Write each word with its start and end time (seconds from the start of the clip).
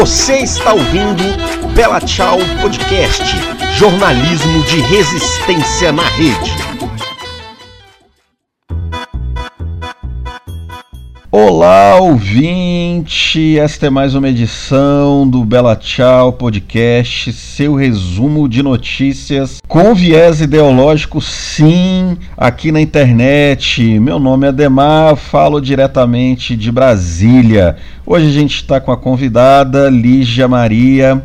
Você 0.00 0.38
está 0.38 0.72
ouvindo 0.72 1.22
Bela 1.74 2.00
Tchau 2.00 2.38
Podcast, 2.62 3.22
jornalismo 3.76 4.64
de 4.64 4.80
resistência 4.80 5.92
na 5.92 6.02
rede. 6.02 6.71
Olá, 11.34 11.96
ouvinte! 11.96 13.58
Esta 13.58 13.86
é 13.86 13.90
mais 13.90 14.14
uma 14.14 14.28
edição 14.28 15.26
do 15.26 15.42
Bela 15.46 15.74
Tchau 15.74 16.34
Podcast, 16.34 17.32
seu 17.32 17.74
resumo 17.74 18.46
de 18.46 18.62
notícias 18.62 19.62
com 19.66 19.94
viés 19.94 20.42
ideológico, 20.42 21.22
sim, 21.22 22.18
aqui 22.36 22.70
na 22.70 22.82
internet. 22.82 23.98
Meu 23.98 24.18
nome 24.18 24.44
é 24.44 24.50
Ademar, 24.50 25.16
falo 25.16 25.58
diretamente 25.58 26.54
de 26.54 26.70
Brasília. 26.70 27.78
Hoje 28.04 28.26
a 28.26 28.30
gente 28.30 28.56
está 28.56 28.78
com 28.78 28.92
a 28.92 28.96
convidada 28.98 29.88
Lígia 29.88 30.46
Maria, 30.46 31.24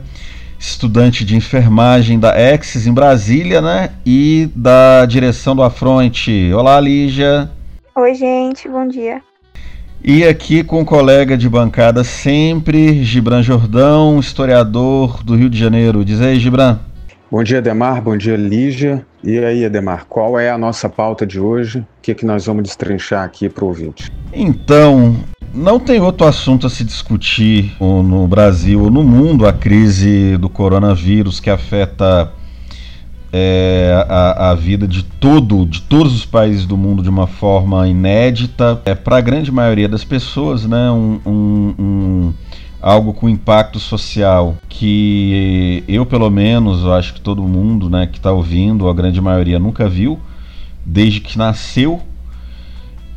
estudante 0.57 1.25
de 1.25 1.35
enfermagem 1.35 2.17
da 2.17 2.33
Exis 2.39 2.87
em 2.87 2.93
Brasília, 2.93 3.59
né? 3.61 3.89
E 4.05 4.49
da 4.55 5.05
direção 5.05 5.53
do 5.53 5.63
Afronte. 5.63 6.49
Olá, 6.53 6.79
Lígia! 6.79 7.51
Oi, 7.93 8.15
gente, 8.15 8.69
bom 8.69 8.87
dia. 8.87 9.26
E 10.03 10.23
aqui 10.23 10.63
com 10.63 10.81
o 10.81 10.85
colega 10.85 11.35
de 11.35 11.49
bancada 11.49 12.03
sempre, 12.03 13.03
Gibran 13.03 13.41
Jordão, 13.41 14.19
historiador 14.19 15.23
do 15.23 15.35
Rio 15.35 15.49
de 15.49 15.57
Janeiro. 15.57 16.05
Diz 16.05 16.21
aí, 16.21 16.39
Gibran. 16.39 16.79
Bom 17.29 17.43
dia, 17.43 17.57
Ademar. 17.57 18.01
Bom 18.01 18.15
dia, 18.15 18.37
Lígia. 18.37 19.05
E 19.23 19.37
aí, 19.39 19.65
Ademar, 19.65 20.05
qual 20.07 20.39
é 20.39 20.49
a 20.49 20.57
nossa 20.57 20.87
pauta 20.87 21.25
de 21.25 21.39
hoje? 21.39 21.79
O 21.79 21.85
que, 22.01 22.11
é 22.11 22.15
que 22.15 22.25
nós 22.25 22.45
vamos 22.45 22.63
destrinchar 22.63 23.25
aqui 23.25 23.49
para 23.49 23.65
o 23.65 23.67
ouvinte? 23.67 24.11
Então, 24.31 25.17
não 25.53 25.79
tem 25.79 25.99
outro 25.99 26.27
assunto 26.27 26.67
a 26.67 26.69
se 26.69 26.83
discutir 26.83 27.75
no 27.81 28.27
Brasil 28.27 28.83
ou 28.83 28.91
no 28.91 29.03
mundo, 29.03 29.47
a 29.47 29.51
crise 29.51 30.37
do 30.37 30.47
coronavírus 30.47 31.39
que 31.39 31.49
afeta 31.49 32.31
é, 33.31 34.05
a, 34.07 34.51
a, 34.51 34.55
vida 34.55 34.87
de 34.87 35.03
todo, 35.03 35.65
de 35.65 35.81
todos 35.81 36.13
os 36.13 36.25
países 36.25 36.65
do 36.65 36.77
mundo 36.77 37.03
de 37.03 37.09
uma 37.09 37.27
forma 37.27 37.87
inédita. 37.87 38.81
É 38.85 38.95
para 38.95 39.17
a 39.17 39.21
grande 39.21 39.51
maioria 39.51 39.87
das 39.87 40.03
pessoas, 40.03 40.65
né, 40.65 40.89
um, 40.91 41.19
um, 41.25 41.75
um, 41.77 42.33
algo 42.81 43.13
com 43.13 43.27
impacto 43.27 43.79
social 43.79 44.55
que 44.69 45.83
eu 45.87 46.05
pelo 46.05 46.29
menos, 46.29 46.83
eu 46.83 46.93
acho 46.93 47.13
que 47.13 47.21
todo 47.21 47.41
mundo, 47.43 47.89
né, 47.89 48.07
que 48.07 48.17
está 48.17 48.31
ouvindo, 48.31 48.87
a 48.87 48.93
grande 48.93 49.19
maioria 49.19 49.59
nunca 49.59 49.89
viu, 49.89 50.19
desde 50.85 51.19
que 51.19 51.37
nasceu. 51.37 52.01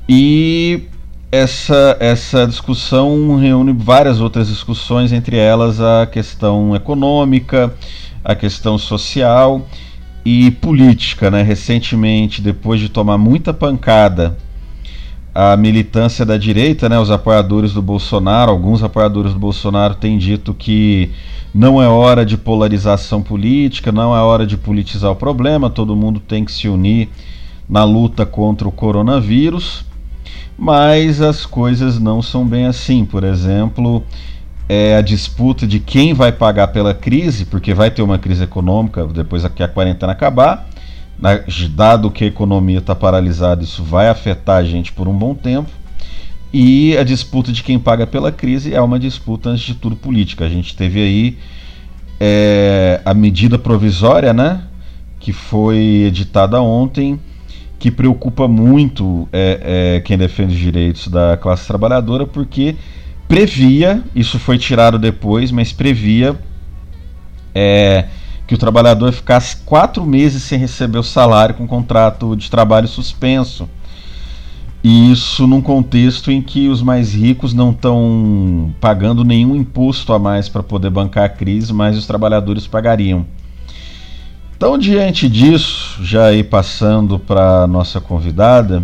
E 0.08 0.88
essa, 1.30 1.96
essa 2.00 2.46
discussão 2.48 3.36
reúne 3.36 3.72
várias 3.72 4.20
outras 4.20 4.48
discussões, 4.48 5.12
entre 5.12 5.36
elas 5.36 5.80
a 5.80 6.04
questão 6.04 6.74
econômica, 6.74 7.72
a 8.24 8.34
questão 8.34 8.76
social 8.76 9.64
e 10.24 10.50
política, 10.50 11.30
né? 11.30 11.42
Recentemente, 11.42 12.42
depois 12.42 12.80
de 12.80 12.88
tomar 12.88 13.18
muita 13.18 13.52
pancada, 13.52 14.36
a 15.34 15.56
militância 15.56 16.26
da 16.26 16.36
direita, 16.36 16.88
né, 16.88 16.98
os 16.98 17.10
apoiadores 17.10 17.72
do 17.72 17.80
Bolsonaro, 17.80 18.50
alguns 18.50 18.82
apoiadores 18.82 19.32
do 19.32 19.38
Bolsonaro 19.38 19.94
têm 19.94 20.18
dito 20.18 20.52
que 20.52 21.10
não 21.54 21.80
é 21.80 21.88
hora 21.88 22.26
de 22.26 22.36
polarização 22.36 23.22
política, 23.22 23.92
não 23.92 24.14
é 24.14 24.20
hora 24.20 24.46
de 24.46 24.56
politizar 24.56 25.10
o 25.10 25.16
problema, 25.16 25.70
todo 25.70 25.96
mundo 25.96 26.20
tem 26.20 26.44
que 26.44 26.52
se 26.52 26.68
unir 26.68 27.08
na 27.68 27.84
luta 27.84 28.26
contra 28.26 28.68
o 28.68 28.72
coronavírus. 28.72 29.84
Mas 30.58 31.22
as 31.22 31.46
coisas 31.46 31.98
não 31.98 32.20
são 32.20 32.46
bem 32.46 32.66
assim. 32.66 33.04
Por 33.04 33.24
exemplo, 33.24 34.02
é 34.72 34.94
a 34.94 35.00
disputa 35.00 35.66
de 35.66 35.80
quem 35.80 36.14
vai 36.14 36.30
pagar 36.30 36.68
pela 36.68 36.94
crise, 36.94 37.44
porque 37.44 37.74
vai 37.74 37.90
ter 37.90 38.02
uma 38.02 38.20
crise 38.20 38.44
econômica 38.44 39.04
depois 39.04 39.44
que 39.48 39.64
a 39.64 39.66
quarentena 39.66 40.12
acabar. 40.12 40.68
Dado 41.74 42.08
que 42.08 42.22
a 42.22 42.26
economia 42.28 42.78
está 42.78 42.94
paralisada, 42.94 43.64
isso 43.64 43.82
vai 43.82 44.08
afetar 44.08 44.58
a 44.58 44.62
gente 44.62 44.92
por 44.92 45.08
um 45.08 45.12
bom 45.12 45.34
tempo. 45.34 45.68
E 46.52 46.96
a 46.96 47.02
disputa 47.02 47.50
de 47.50 47.64
quem 47.64 47.80
paga 47.80 48.06
pela 48.06 48.30
crise 48.30 48.72
é 48.72 48.80
uma 48.80 48.96
disputa, 48.96 49.50
antes 49.50 49.64
de 49.64 49.74
tudo, 49.74 49.96
política. 49.96 50.44
A 50.44 50.48
gente 50.48 50.76
teve 50.76 51.00
aí 51.00 51.38
é, 52.20 53.00
a 53.04 53.12
medida 53.12 53.58
provisória, 53.58 54.32
né, 54.32 54.62
que 55.18 55.32
foi 55.32 56.04
editada 56.06 56.62
ontem, 56.62 57.18
que 57.76 57.90
preocupa 57.90 58.46
muito 58.46 59.28
é, 59.32 59.96
é, 59.96 60.00
quem 60.00 60.16
defende 60.16 60.54
os 60.54 60.60
direitos 60.60 61.08
da 61.08 61.36
classe 61.36 61.66
trabalhadora, 61.66 62.24
porque 62.24 62.76
previa, 63.30 64.02
isso 64.12 64.40
foi 64.40 64.58
tirado 64.58 64.98
depois, 64.98 65.52
mas 65.52 65.72
previa 65.72 66.36
é, 67.54 68.06
que 68.44 68.56
o 68.56 68.58
trabalhador 68.58 69.12
ficasse 69.12 69.58
quatro 69.58 70.04
meses 70.04 70.42
sem 70.42 70.58
receber 70.58 70.98
o 70.98 71.02
salário 71.04 71.54
com 71.54 71.64
contrato 71.64 72.34
de 72.34 72.50
trabalho 72.50 72.88
suspenso. 72.88 73.68
E 74.82 75.12
isso 75.12 75.46
num 75.46 75.60
contexto 75.60 76.32
em 76.32 76.42
que 76.42 76.68
os 76.68 76.82
mais 76.82 77.14
ricos 77.14 77.54
não 77.54 77.70
estão 77.70 78.74
pagando 78.80 79.22
nenhum 79.22 79.54
imposto 79.54 80.12
a 80.12 80.18
mais 80.18 80.48
para 80.48 80.64
poder 80.64 80.90
bancar 80.90 81.24
a 81.26 81.28
crise, 81.28 81.72
mas 81.72 81.96
os 81.96 82.08
trabalhadores 82.08 82.66
pagariam. 82.66 83.24
Então, 84.56 84.76
diante 84.76 85.28
disso, 85.28 86.02
já 86.02 86.26
aí 86.26 86.42
passando 86.42 87.16
para 87.16 87.64
nossa 87.68 88.00
convidada, 88.00 88.82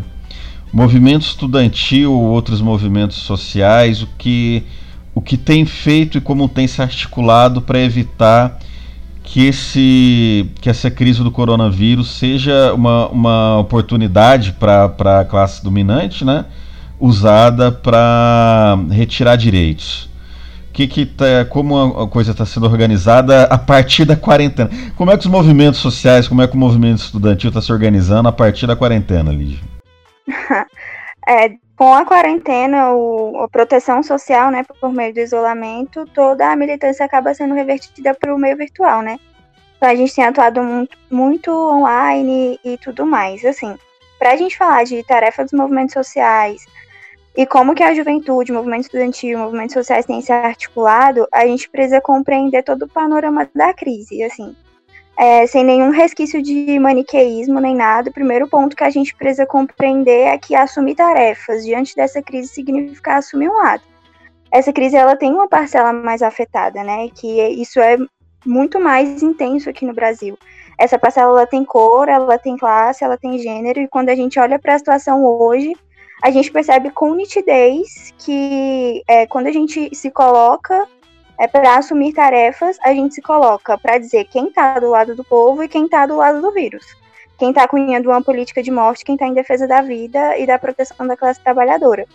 movimento 0.72 1.22
estudantil 1.22 2.12
ou 2.12 2.22
outros 2.24 2.60
movimentos 2.60 3.16
sociais, 3.16 4.02
o 4.02 4.08
que, 4.18 4.62
o 5.14 5.20
que 5.20 5.36
tem 5.36 5.64
feito 5.64 6.18
e 6.18 6.20
como 6.20 6.48
tem 6.48 6.66
se 6.66 6.82
articulado 6.82 7.62
para 7.62 7.80
evitar 7.80 8.58
que, 9.26 9.46
esse, 9.46 10.48
que 10.60 10.70
essa 10.70 10.90
crise 10.90 11.22
do 11.22 11.30
coronavírus 11.30 12.10
seja 12.10 12.72
uma, 12.72 13.08
uma 13.08 13.58
oportunidade 13.58 14.52
para 14.52 15.20
a 15.20 15.24
classe 15.24 15.62
dominante, 15.62 16.24
né, 16.24 16.44
usada 16.98 17.72
para 17.72 18.78
retirar 18.90 19.36
direitos. 19.36 20.08
Que 20.72 20.86
que 20.86 21.06
tá, 21.06 21.44
como 21.48 22.02
a 22.02 22.06
coisa 22.06 22.32
está 22.32 22.44
sendo 22.44 22.66
organizada 22.66 23.44
a 23.44 23.56
partir 23.56 24.04
da 24.04 24.14
quarentena? 24.14 24.70
Como 24.94 25.10
é 25.10 25.16
que 25.16 25.24
os 25.24 25.30
movimentos 25.30 25.80
sociais, 25.80 26.28
como 26.28 26.42
é 26.42 26.46
que 26.46 26.54
o 26.54 26.58
movimento 26.58 26.98
estudantil 26.98 27.48
está 27.48 27.62
se 27.62 27.72
organizando 27.72 28.28
a 28.28 28.32
partir 28.32 28.66
da 28.66 28.76
quarentena, 28.76 29.32
Lígia? 29.32 29.75
é, 31.26 31.56
com 31.76 31.94
a 31.94 32.04
quarentena, 32.04 32.92
o, 32.92 33.46
proteção 33.48 34.02
social, 34.02 34.50
né, 34.50 34.64
por 34.80 34.92
meio 34.92 35.12
do 35.12 35.20
isolamento, 35.20 36.06
toda 36.06 36.50
a 36.50 36.56
militância 36.56 37.04
acaba 37.04 37.34
sendo 37.34 37.54
revertida 37.54 38.14
para 38.14 38.34
o 38.34 38.38
meio 38.38 38.56
virtual, 38.56 39.02
né? 39.02 39.18
Então 39.76 39.90
a 39.90 39.94
gente 39.94 40.14
tem 40.14 40.24
atuado 40.24 40.62
muito, 40.62 40.96
muito 41.10 41.50
online 41.50 42.58
e 42.64 42.78
tudo 42.78 43.04
mais. 43.04 43.44
Assim, 43.44 43.76
para 44.18 44.32
a 44.32 44.36
gente 44.36 44.56
falar 44.56 44.84
de 44.84 45.02
tarefa 45.04 45.44
dos 45.44 45.52
movimentos 45.52 45.92
sociais 45.92 46.64
e 47.36 47.44
como 47.44 47.74
que 47.74 47.82
a 47.82 47.94
juventude, 47.94 48.52
movimento 48.52 48.84
estudantil, 48.84 49.38
movimentos 49.38 49.74
sociais 49.74 50.06
têm 50.06 50.22
se 50.22 50.32
articulado, 50.32 51.28
a 51.30 51.46
gente 51.46 51.68
precisa 51.68 52.00
compreender 52.00 52.62
todo 52.62 52.86
o 52.86 52.88
panorama 52.88 53.46
da 53.54 53.74
crise, 53.74 54.22
assim 54.22 54.56
é, 55.18 55.46
sem 55.46 55.64
nenhum 55.64 55.90
resquício 55.90 56.42
de 56.42 56.78
maniqueísmo 56.78 57.58
nem 57.58 57.74
nada. 57.74 58.10
O 58.10 58.12
primeiro 58.12 58.46
ponto 58.48 58.76
que 58.76 58.84
a 58.84 58.90
gente 58.90 59.14
precisa 59.14 59.46
compreender 59.46 60.26
é 60.26 60.38
que 60.38 60.54
assumir 60.54 60.94
tarefas 60.94 61.64
diante 61.64 61.96
dessa 61.96 62.22
crise 62.22 62.48
significa 62.48 63.16
assumir 63.16 63.48
um 63.48 63.54
lado. 63.54 63.82
Essa 64.52 64.72
crise 64.72 64.96
ela 64.96 65.16
tem 65.16 65.32
uma 65.32 65.48
parcela 65.48 65.92
mais 65.92 66.22
afetada, 66.22 66.84
né? 66.84 67.08
Que 67.14 67.42
isso 67.48 67.80
é 67.80 67.96
muito 68.44 68.78
mais 68.78 69.22
intenso 69.22 69.68
aqui 69.68 69.84
no 69.84 69.94
Brasil. 69.94 70.38
Essa 70.78 70.98
parcela 70.98 71.30
ela 71.30 71.46
tem 71.46 71.64
cor, 71.64 72.08
ela 72.08 72.38
tem 72.38 72.56
classe, 72.56 73.02
ela 73.02 73.16
tem 73.16 73.38
gênero, 73.38 73.80
e 73.80 73.88
quando 73.88 74.10
a 74.10 74.14
gente 74.14 74.38
olha 74.38 74.58
para 74.58 74.74
a 74.74 74.78
situação 74.78 75.24
hoje, 75.24 75.72
a 76.22 76.30
gente 76.30 76.52
percebe 76.52 76.90
com 76.90 77.14
nitidez 77.14 78.12
que 78.18 79.02
é, 79.08 79.26
quando 79.26 79.46
a 79.46 79.52
gente 79.52 79.94
se 79.94 80.10
coloca 80.10 80.86
é 81.38 81.46
para 81.46 81.76
assumir 81.76 82.12
tarefas, 82.12 82.78
a 82.82 82.92
gente 82.92 83.14
se 83.14 83.22
coloca 83.22 83.76
para 83.78 83.98
dizer 83.98 84.24
quem 84.24 84.48
está 84.48 84.78
do 84.78 84.90
lado 84.90 85.14
do 85.14 85.24
povo 85.24 85.62
e 85.62 85.68
quem 85.68 85.84
está 85.84 86.06
do 86.06 86.16
lado 86.16 86.40
do 86.40 86.52
vírus. 86.52 86.84
Quem 87.38 87.50
está 87.50 87.68
cunhando 87.68 88.08
uma 88.08 88.22
política 88.22 88.62
de 88.62 88.70
morte, 88.70 89.04
quem 89.04 89.14
está 89.14 89.26
em 89.26 89.34
defesa 89.34 89.66
da 89.66 89.82
vida 89.82 90.38
e 90.38 90.46
da 90.46 90.58
proteção 90.58 91.06
da 91.06 91.16
classe 91.16 91.40
trabalhadora. 91.40 92.06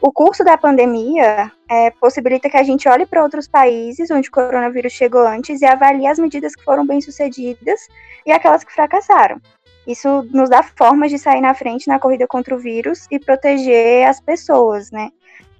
O 0.00 0.12
curso 0.12 0.44
da 0.44 0.56
pandemia 0.58 1.50
é, 1.68 1.90
possibilita 1.90 2.50
que 2.50 2.56
a 2.56 2.62
gente 2.62 2.88
olhe 2.88 3.06
para 3.06 3.22
outros 3.22 3.46
países 3.46 4.10
onde 4.10 4.28
o 4.28 4.32
coronavírus 4.32 4.92
chegou 4.92 5.26
antes 5.26 5.60
e 5.60 5.64
avalie 5.64 6.06
as 6.06 6.18
medidas 6.18 6.56
que 6.56 6.64
foram 6.64 6.86
bem-sucedidas 6.86 7.88
e 8.26 8.32
aquelas 8.32 8.64
que 8.64 8.72
fracassaram. 8.72 9.40
Isso 9.86 10.26
nos 10.30 10.48
dá 10.48 10.62
formas 10.62 11.10
de 11.10 11.18
sair 11.18 11.40
na 11.40 11.54
frente 11.54 11.88
na 11.88 11.98
corrida 11.98 12.26
contra 12.26 12.54
o 12.54 12.58
vírus 12.58 13.06
e 13.10 13.18
proteger 13.18 14.08
as 14.08 14.20
pessoas, 14.20 14.90
né? 14.90 15.10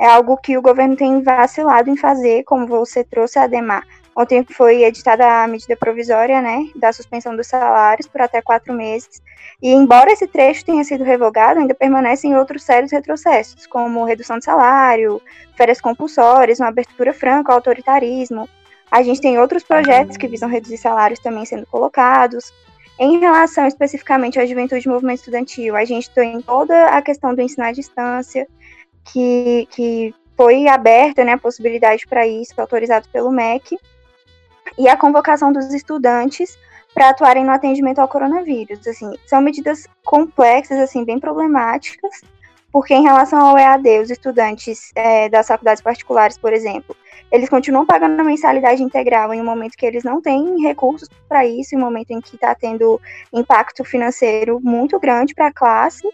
É 0.02 0.06
algo 0.06 0.37
que 0.37 0.58
o 0.58 0.62
governo 0.62 0.96
tem 0.96 1.22
vacilado 1.22 1.88
em 1.88 1.96
fazer, 1.96 2.43
como 2.44 2.66
você 2.66 3.04
trouxe, 3.04 3.38
Ademar, 3.38 3.84
Ontem 4.14 4.44
foi 4.44 4.84
editada 4.84 5.43
a 5.43 5.49
medida 5.49 5.75
provisória, 5.75 6.43
né, 6.43 6.69
da 6.76 6.93
suspensão 6.93 7.34
dos 7.34 7.46
salários 7.46 8.06
por 8.06 8.20
até 8.20 8.43
quatro 8.43 8.75
meses. 8.75 9.22
E 9.60 9.72
embora 9.72 10.12
esse 10.12 10.26
trecho 10.26 10.66
tenha 10.66 10.84
sido 10.84 11.02
revogado, 11.02 11.60
ainda 11.60 11.75
permanecem 11.75 12.37
outros 12.37 12.62
sérios 12.62 12.93
retrocessos, 12.93 13.66
como 13.66 14.04
redução 14.04 14.38
de 14.38 14.44
salário, 14.44 15.20
férias 15.56 15.81
compulsórias, 15.81 16.60
uma 16.60 16.69
abertura 16.69 17.14
franca 17.14 17.52
ao 17.52 17.56
autoritarismo. 17.56 18.46
A 18.90 19.02
gente 19.02 19.20
tem 19.20 19.38
outros 19.38 19.62
projetos 19.62 20.19
que 20.19 20.28
visam 20.28 20.48
reduzir 20.48 20.76
salários 20.76 21.19
também 21.19 21.46
sendo 21.46 21.66
colocados. 21.66 22.52
Em 22.98 23.19
relação 23.19 23.66
especificamente 23.66 24.38
à 24.38 24.44
juventude 24.44 24.87
e 24.87 24.90
movimento 24.90 25.20
estudantil, 25.20 25.75
a 25.75 25.87
gente 25.87 26.10
tem 26.10 26.43
toda 26.43 26.88
a 26.88 27.00
questão 27.00 27.34
do 27.34 27.40
ensino 27.40 27.64
à 27.64 27.72
distância, 27.72 28.46
que, 29.04 29.66
que 29.70 30.14
foi 30.37 30.69
aberta 30.69 31.25
né, 31.25 31.32
a 31.32 31.38
possibilidade 31.38 32.06
para 32.06 32.26
isso, 32.26 32.58
autorizado 32.60 33.08
pelo 33.10 33.31
MEC 33.31 33.78
e 34.78 34.88
a 34.88 34.96
convocação 34.96 35.52
dos 35.52 35.72
estudantes 35.72 36.58
para 36.94 37.10
atuarem 37.10 37.44
no 37.44 37.52
atendimento 37.52 38.00
ao 38.00 38.08
coronavírus. 38.08 38.87
Assim, 38.87 39.12
são 39.26 39.40
medidas 39.40 39.87
complexas, 40.04 40.78
assim, 40.78 41.04
bem 41.04 41.19
problemáticas, 41.19 42.22
porque 42.70 42.94
em 42.94 43.02
relação 43.02 43.38
ao 43.38 43.58
EAD, 43.58 44.00
os 44.00 44.10
estudantes 44.10 44.93
é, 44.94 45.28
das 45.28 45.46
faculdades 45.46 45.82
particulares, 45.82 46.38
por 46.38 46.52
exemplo, 46.52 46.96
eles 47.31 47.48
continuam 47.48 47.87
pagando 47.87 48.19
a 48.19 48.25
mensalidade 48.25 48.82
integral 48.82 49.32
em 49.32 49.40
um 49.40 49.44
momento 49.44 49.76
que 49.76 49.87
eles 49.87 50.05
não 50.05 50.20
têm 50.20 50.60
recursos 50.62 51.08
para 51.28 51.46
isso, 51.46 51.75
em 51.75 51.78
um 51.78 51.82
momento 51.82 52.10
em 52.10 52.20
que 52.20 52.34
está 52.34 52.55
tendo 52.55 53.00
impacto 53.32 53.84
financeiro 53.84 54.58
muito 54.62 54.98
grande 54.98 55.34
para 55.34 55.48
a 55.48 55.52
classe, 55.52 56.06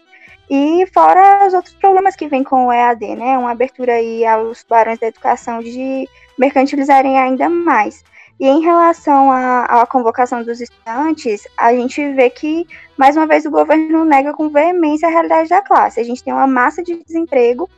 e 0.49 0.85
fora 0.87 1.45
os 1.45 1.53
outros 1.53 1.75
problemas 1.75 2.15
que 2.15 2.27
vêm 2.27 2.43
com 2.43 2.67
o 2.67 2.73
EAD, 2.73 3.15
né? 3.15 3.37
Uma 3.37 3.51
abertura 3.51 3.93
aí 3.93 4.25
aos 4.25 4.65
barões 4.67 4.97
da 4.99 5.07
educação 5.07 5.59
de 5.59 6.07
mercantilizarem 6.37 7.19
ainda 7.19 7.47
mais. 7.47 8.03
E 8.39 8.47
em 8.47 8.61
relação 8.61 9.31
à, 9.31 9.65
à, 9.65 9.85
convocação 9.85 10.41
dos 10.41 10.61
estudantes, 10.61 11.45
a 11.57 11.73
gente 11.73 12.13
vê 12.13 12.29
que, 12.29 12.65
mais 12.97 13.17
uma 13.17 13.27
vez, 13.27 13.45
o 13.45 13.51
governo 13.51 14.05
nega 14.05 14.33
com 14.33 14.49
veemência 14.49 15.09
a 15.09 15.11
realidade 15.11 15.49
da 15.49 15.61
classe. 15.61 15.99
A 15.99 16.03
gente 16.03 16.23
tem 16.23 16.31
uma 16.33 16.47
massa 16.47 16.81
de 16.81 17.03
desemprego 17.03 17.69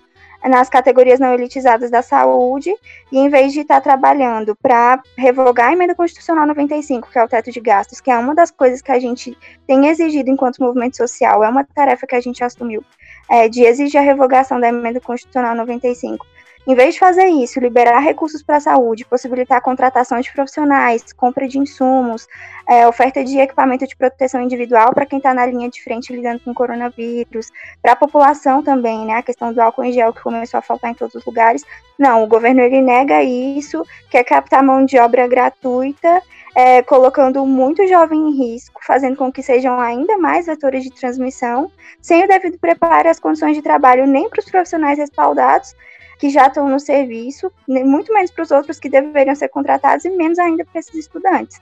nas 0.49 0.69
categorias 0.69 1.19
não 1.19 1.33
elitizadas 1.33 1.91
da 1.91 2.01
saúde, 2.01 2.73
e 3.11 3.17
em 3.17 3.29
vez 3.29 3.53
de 3.53 3.61
estar 3.61 3.75
tá 3.75 3.81
trabalhando 3.81 4.55
para 4.55 5.01
revogar 5.17 5.69
a 5.69 5.73
emenda 5.73 5.95
constitucional 5.95 6.47
95, 6.47 7.09
que 7.09 7.19
é 7.19 7.23
o 7.23 7.27
teto 7.27 7.51
de 7.51 7.59
gastos, 7.59 8.01
que 8.01 8.09
é 8.09 8.17
uma 8.17 8.33
das 8.33 8.51
coisas 8.51 8.81
que 8.81 8.91
a 8.91 8.99
gente 8.99 9.37
tem 9.67 9.87
exigido 9.87 10.29
enquanto 10.29 10.63
movimento 10.63 10.97
social, 10.97 11.43
é 11.43 11.49
uma 11.49 11.63
tarefa 11.63 12.07
que 12.07 12.15
a 12.15 12.21
gente 12.21 12.43
assumiu, 12.43 12.83
é, 13.29 13.47
de 13.47 13.63
exigir 13.63 13.99
a 13.99 14.03
revogação 14.03 14.59
da 14.59 14.69
emenda 14.69 14.99
constitucional 14.99 15.55
95 15.55 16.25
em 16.67 16.75
vez 16.75 16.93
de 16.93 16.99
fazer 16.99 17.25
isso, 17.25 17.59
liberar 17.59 17.99
recursos 17.99 18.43
para 18.43 18.57
a 18.57 18.61
saúde, 18.61 19.05
possibilitar 19.05 19.57
a 19.57 19.61
contratação 19.61 20.19
de 20.19 20.31
profissionais, 20.31 21.11
compra 21.11 21.47
de 21.47 21.57
insumos, 21.57 22.27
é, 22.69 22.87
oferta 22.87 23.23
de 23.23 23.39
equipamento 23.39 23.87
de 23.87 23.95
proteção 23.95 24.39
individual 24.41 24.93
para 24.93 25.05
quem 25.05 25.17
está 25.17 25.33
na 25.33 25.45
linha 25.45 25.69
de 25.69 25.83
frente 25.83 26.13
lidando 26.13 26.39
com 26.41 26.53
coronavírus, 26.53 27.49
para 27.81 27.93
a 27.93 27.95
população 27.95 28.61
também, 28.61 29.05
né? 29.05 29.15
A 29.15 29.23
questão 29.23 29.51
do 29.51 29.59
álcool 29.59 29.83
em 29.83 29.91
gel 29.91 30.13
que 30.13 30.21
começou 30.21 30.59
a 30.59 30.61
faltar 30.61 30.91
em 30.91 30.93
todos 30.93 31.15
os 31.15 31.25
lugares. 31.25 31.65
Não, 31.97 32.23
o 32.23 32.27
governo 32.27 32.61
ele 32.61 32.81
nega 32.81 33.23
isso, 33.23 33.83
quer 34.09 34.23
captar 34.23 34.63
mão 34.63 34.85
de 34.85 34.99
obra 34.99 35.27
gratuita, 35.27 36.21
é, 36.55 36.83
colocando 36.83 37.43
muito 37.45 37.87
jovem 37.87 38.19
em 38.19 38.37
risco, 38.37 38.81
fazendo 38.85 39.15
com 39.15 39.31
que 39.31 39.41
sejam 39.41 39.79
ainda 39.79 40.17
mais 40.17 40.45
vetores 40.45 40.83
de 40.83 40.91
transmissão, 40.91 41.71
sem 41.99 42.23
o 42.23 42.27
devido 42.27 42.59
preparo 42.59 43.07
e 43.07 43.11
as 43.11 43.19
condições 43.19 43.55
de 43.55 43.63
trabalho 43.63 44.05
nem 44.05 44.29
para 44.29 44.39
os 44.39 44.49
profissionais 44.49 44.99
respaldados 44.99 45.73
que 46.21 46.29
já 46.29 46.45
estão 46.45 46.69
no 46.69 46.79
serviço, 46.79 47.51
muito 47.67 48.13
menos 48.13 48.29
para 48.29 48.43
os 48.43 48.51
outros 48.51 48.79
que 48.79 48.87
deveriam 48.87 49.33
ser 49.33 49.49
contratados 49.49 50.05
e 50.05 50.09
menos 50.11 50.37
ainda 50.37 50.63
para 50.63 50.79
esses 50.79 50.93
estudantes. 50.93 51.59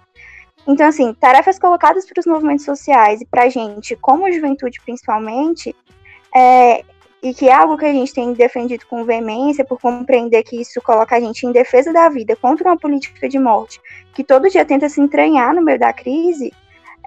Então, 0.68 0.86
assim, 0.86 1.14
tarefas 1.14 1.58
colocadas 1.58 2.06
para 2.06 2.20
os 2.20 2.26
movimentos 2.26 2.66
sociais 2.66 3.22
e 3.22 3.26
para 3.26 3.44
a 3.44 3.50
gente, 3.50 3.96
como 3.96 4.30
juventude 4.30 4.82
principalmente, 4.82 5.74
é, 6.36 6.84
e 7.24 7.34
que 7.34 7.48
é 7.48 7.54
algo 7.54 7.78
que 7.78 7.86
a 7.86 7.94
gente 7.94 8.14
tem 8.14 8.34
defendido 8.34 8.86
com 8.86 9.06
veemência, 9.06 9.64
por 9.64 9.80
compreender 9.80 10.44
que 10.44 10.60
isso 10.60 10.82
coloca 10.82 11.16
a 11.16 11.22
gente 11.22 11.48
em 11.48 11.54
defesa 11.54 11.94
da 11.94 12.10
vida 12.10 12.36
contra 12.36 12.68
uma 12.68 12.78
política 12.78 13.30
de 13.30 13.40
morte 13.40 13.80
que 14.14 14.26
todo 14.26 14.50
dia 14.50 14.66
tenta 14.66 14.90
se 14.90 15.00
entranhar 15.00 15.56
no 15.56 15.62
meio 15.62 15.80
da 15.80 15.94
crise, 15.94 16.52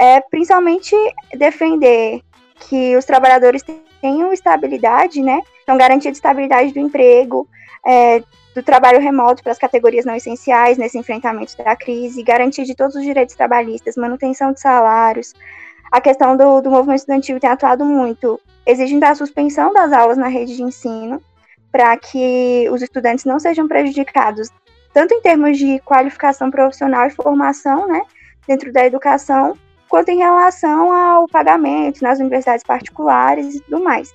é 0.00 0.22
principalmente 0.22 0.96
defender 1.34 2.22
que 2.60 2.96
os 2.96 3.05
trabalhadores 3.05 3.62
tenham 4.00 4.32
estabilidade, 4.32 5.20
né? 5.20 5.43
Então, 5.62 5.76
garantia 5.76 6.10
de 6.10 6.16
estabilidade 6.16 6.72
do 6.72 6.80
emprego, 6.80 7.48
é, 7.86 8.22
do 8.54 8.62
trabalho 8.62 9.00
remoto 9.00 9.42
para 9.42 9.52
as 9.52 9.58
categorias 9.58 10.04
não 10.04 10.14
essenciais 10.14 10.76
nesse 10.76 10.98
enfrentamento 10.98 11.56
da 11.56 11.74
crise, 11.74 12.22
garantia 12.22 12.64
de 12.64 12.74
todos 12.74 12.94
os 12.96 13.02
direitos 13.02 13.34
trabalhistas, 13.34 13.96
manutenção 13.96 14.52
de 14.52 14.60
salários. 14.60 15.34
A 15.90 16.00
questão 16.00 16.36
do, 16.36 16.60
do 16.60 16.70
movimento 16.70 17.00
estudantil 17.00 17.40
tem 17.40 17.50
atuado 17.50 17.84
muito, 17.84 18.40
exigindo 18.66 19.04
a 19.04 19.14
suspensão 19.14 19.72
das 19.72 19.92
aulas 19.92 20.18
na 20.18 20.28
rede 20.28 20.56
de 20.56 20.62
ensino, 20.62 21.22
para 21.70 21.96
que 21.96 22.68
os 22.70 22.82
estudantes 22.82 23.24
não 23.24 23.38
sejam 23.38 23.66
prejudicados, 23.66 24.50
tanto 24.92 25.14
em 25.14 25.22
termos 25.22 25.56
de 25.56 25.78
qualificação 25.80 26.50
profissional 26.50 27.06
e 27.06 27.10
formação, 27.10 27.88
né, 27.88 28.02
dentro 28.46 28.70
da 28.72 28.84
educação, 28.84 29.56
quanto 29.88 30.10
em 30.10 30.18
relação 30.18 30.92
ao 30.92 31.26
pagamento 31.28 32.02
nas 32.02 32.18
universidades 32.18 32.64
particulares 32.64 33.54
e 33.54 33.60
tudo 33.60 33.82
mais. 33.82 34.14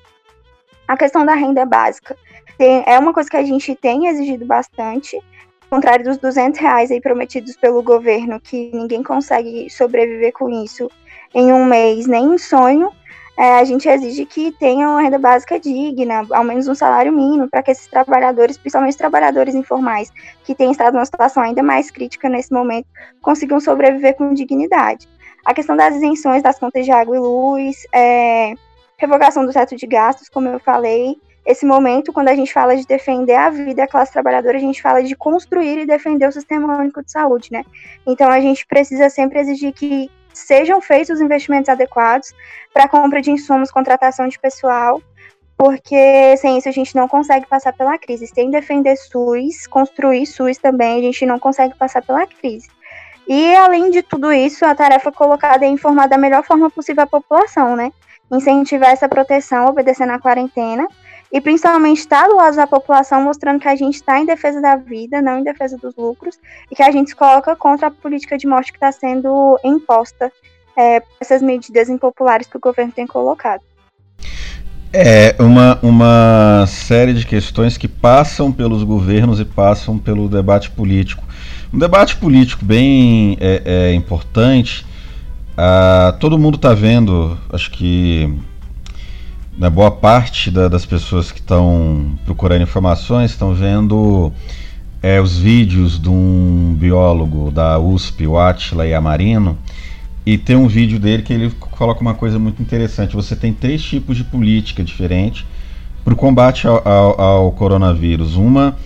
A 0.87 0.95
questão 0.95 1.25
da 1.25 1.33
renda 1.33 1.65
básica. 1.65 2.15
Tem, 2.57 2.83
é 2.85 2.97
uma 2.97 3.13
coisa 3.13 3.29
que 3.29 3.37
a 3.37 3.43
gente 3.43 3.75
tem 3.75 4.07
exigido 4.07 4.45
bastante, 4.45 5.15
ao 5.15 5.69
contrário 5.69 6.05
dos 6.05 6.17
200 6.17 6.59
reais 6.59 6.91
aí 6.91 7.01
prometidos 7.01 7.55
pelo 7.57 7.83
governo, 7.83 8.39
que 8.39 8.71
ninguém 8.73 9.03
consegue 9.03 9.69
sobreviver 9.69 10.33
com 10.33 10.49
isso 10.49 10.89
em 11.33 11.51
um 11.51 11.65
mês, 11.65 12.07
nem 12.07 12.33
em 12.33 12.37
sonho, 12.37 12.91
é, 13.37 13.59
a 13.59 13.63
gente 13.63 13.87
exige 13.87 14.25
que 14.25 14.51
tenha 14.53 14.89
uma 14.89 14.99
renda 14.99 15.19
básica 15.19 15.59
digna, 15.59 16.25
ao 16.31 16.43
menos 16.43 16.67
um 16.67 16.73
salário 16.73 17.13
mínimo, 17.13 17.47
para 17.47 17.61
que 17.61 17.69
esses 17.69 17.85
trabalhadores, 17.85 18.57
principalmente 18.57 18.93
os 18.93 18.97
trabalhadores 18.97 19.53
informais, 19.53 20.11
que 20.43 20.55
têm 20.55 20.71
estado 20.71 20.95
numa 20.95 21.05
situação 21.05 21.43
ainda 21.43 21.61
mais 21.61 21.91
crítica 21.91 22.27
nesse 22.27 22.51
momento, 22.51 22.87
consigam 23.21 23.59
sobreviver 23.59 24.15
com 24.15 24.33
dignidade. 24.33 25.07
A 25.45 25.53
questão 25.53 25.77
das 25.77 25.95
isenções 25.95 26.41
das 26.41 26.57
contas 26.57 26.83
de 26.83 26.91
água 26.91 27.15
e 27.15 27.19
luz, 27.19 27.85
é, 27.93 28.55
revogação 28.97 29.45
do 29.45 29.53
teto 29.53 29.75
de 29.75 29.85
gastos, 29.85 30.27
como 30.29 30.47
eu 30.47 30.59
falei. 30.59 31.15
Esse 31.45 31.65
momento, 31.65 32.11
quando 32.11 32.27
a 32.27 32.35
gente 32.35 32.51
fala 32.51 32.75
de 32.75 32.85
defender 32.85 33.35
a 33.35 33.49
vida 33.49 33.75
da 33.75 33.87
classe 33.87 34.11
trabalhadora, 34.11 34.57
a 34.57 34.61
gente 34.61 34.81
fala 34.81 35.01
de 35.01 35.15
construir 35.15 35.79
e 35.79 35.85
defender 35.85 36.27
o 36.27 36.31
sistema 36.31 36.77
único 36.77 37.01
de 37.01 37.11
saúde, 37.11 37.49
né? 37.51 37.63
Então 38.05 38.29
a 38.29 38.39
gente 38.41 38.65
precisa 38.65 39.09
sempre 39.09 39.39
exigir 39.39 39.71
que 39.71 40.11
sejam 40.33 40.81
feitos 40.81 41.11
os 41.11 41.21
investimentos 41.21 41.69
adequados 41.69 42.33
para 42.73 42.83
a 42.83 42.89
compra 42.89 43.21
de 43.21 43.31
insumos, 43.31 43.71
contratação 43.71 44.27
de 44.27 44.37
pessoal, 44.37 45.01
porque 45.57 46.35
sem 46.37 46.57
isso 46.57 46.67
a 46.67 46.71
gente 46.71 46.95
não 46.95 47.07
consegue 47.07 47.47
passar 47.47 47.73
pela 47.73 47.97
crise. 47.97 48.27
Sem 48.27 48.51
defender 48.51 48.97
SUS, 48.97 49.65
construir 49.67 50.25
SUS 50.25 50.57
também, 50.57 50.99
a 50.99 51.01
gente 51.01 51.25
não 51.25 51.39
consegue 51.39 51.75
passar 51.77 52.01
pela 52.03 52.27
crise. 52.27 52.67
E, 53.27 53.55
além 53.55 53.89
de 53.89 54.01
tudo 54.01 54.31
isso, 54.31 54.65
a 54.65 54.75
tarefa 54.75 55.11
colocada 55.11 55.65
é 55.65 55.67
informar 55.67 56.07
da 56.07 56.17
melhor 56.17 56.43
forma 56.43 56.69
possível 56.69 57.03
a 57.03 57.07
população, 57.07 57.75
né? 57.75 57.91
Incentivar 58.31 58.91
essa 58.91 59.07
proteção, 59.07 59.67
obedecendo 59.67 60.11
à 60.11 60.19
quarentena, 60.19 60.87
e 61.31 61.41
principalmente 61.41 61.99
estar 61.99 62.27
do 62.27 62.35
lado 62.35 62.55
da 62.55 62.67
população, 62.67 63.21
mostrando 63.21 63.59
que 63.59 63.67
a 63.67 63.75
gente 63.75 63.95
está 63.95 64.19
em 64.19 64.25
defesa 64.25 64.61
da 64.61 64.75
vida, 64.75 65.21
não 65.21 65.39
em 65.39 65.43
defesa 65.43 65.77
dos 65.77 65.95
lucros, 65.95 66.37
e 66.71 66.75
que 66.75 66.83
a 66.83 66.91
gente 66.91 67.09
se 67.09 67.15
coloca 67.15 67.55
contra 67.55 67.87
a 67.87 67.91
política 67.91 68.37
de 68.37 68.47
morte 68.47 68.71
que 68.71 68.77
está 68.77 68.91
sendo 68.91 69.59
imposta 69.63 70.31
é, 70.77 71.01
essas 71.19 71.41
medidas 71.41 71.89
impopulares 71.89 72.47
que 72.47 72.57
o 72.57 72.59
governo 72.59 72.91
tem 72.91 73.07
colocado. 73.07 73.61
É 74.93 75.35
uma, 75.39 75.77
uma 75.81 76.65
série 76.67 77.13
de 77.13 77.25
questões 77.25 77.77
que 77.77 77.87
passam 77.87 78.51
pelos 78.51 78.83
governos 78.83 79.39
e 79.39 79.45
passam 79.45 79.97
pelo 79.97 80.29
debate 80.29 80.71
político. 80.71 81.23
Um 81.73 81.77
debate 81.77 82.15
político 82.15 82.63
bem 82.63 83.37
é, 83.41 83.89
é 83.89 83.93
importante. 83.93 84.85
Ah, 85.59 86.15
todo 86.19 86.37
mundo 86.37 86.55
está 86.57 86.71
vendo, 86.75 87.35
acho 87.51 87.71
que 87.71 88.31
na 89.57 89.71
boa 89.71 89.89
parte 89.89 90.51
da, 90.51 90.67
das 90.67 90.85
pessoas 90.85 91.31
que 91.31 91.39
estão 91.39 92.11
procurando 92.25 92.61
informações 92.61 93.31
estão 93.31 93.55
vendo 93.55 94.31
é, 95.01 95.19
os 95.19 95.35
vídeos 95.39 95.99
de 95.99 96.09
um 96.09 96.75
biólogo 96.77 97.49
da 97.49 97.79
USP, 97.79 98.27
o 98.27 98.37
Atila 98.37 98.85
Yamarino, 98.85 99.57
e 100.23 100.37
tem 100.37 100.55
um 100.55 100.67
vídeo 100.67 100.99
dele 100.99 101.23
que 101.23 101.33
ele 101.33 101.49
coloca 101.49 102.01
uma 102.01 102.13
coisa 102.13 102.37
muito 102.37 102.61
interessante. 102.61 103.15
Você 103.15 103.35
tem 103.35 103.51
três 103.51 103.81
tipos 103.81 104.15
de 104.15 104.23
política 104.23 104.83
diferentes 104.83 105.43
para 106.03 106.13
o 106.13 106.17
combate 106.17 106.67
ao, 106.67 106.87
ao, 106.87 107.19
ao, 107.21 107.51
coronavírus. 107.51 108.35
Uma 108.35 108.77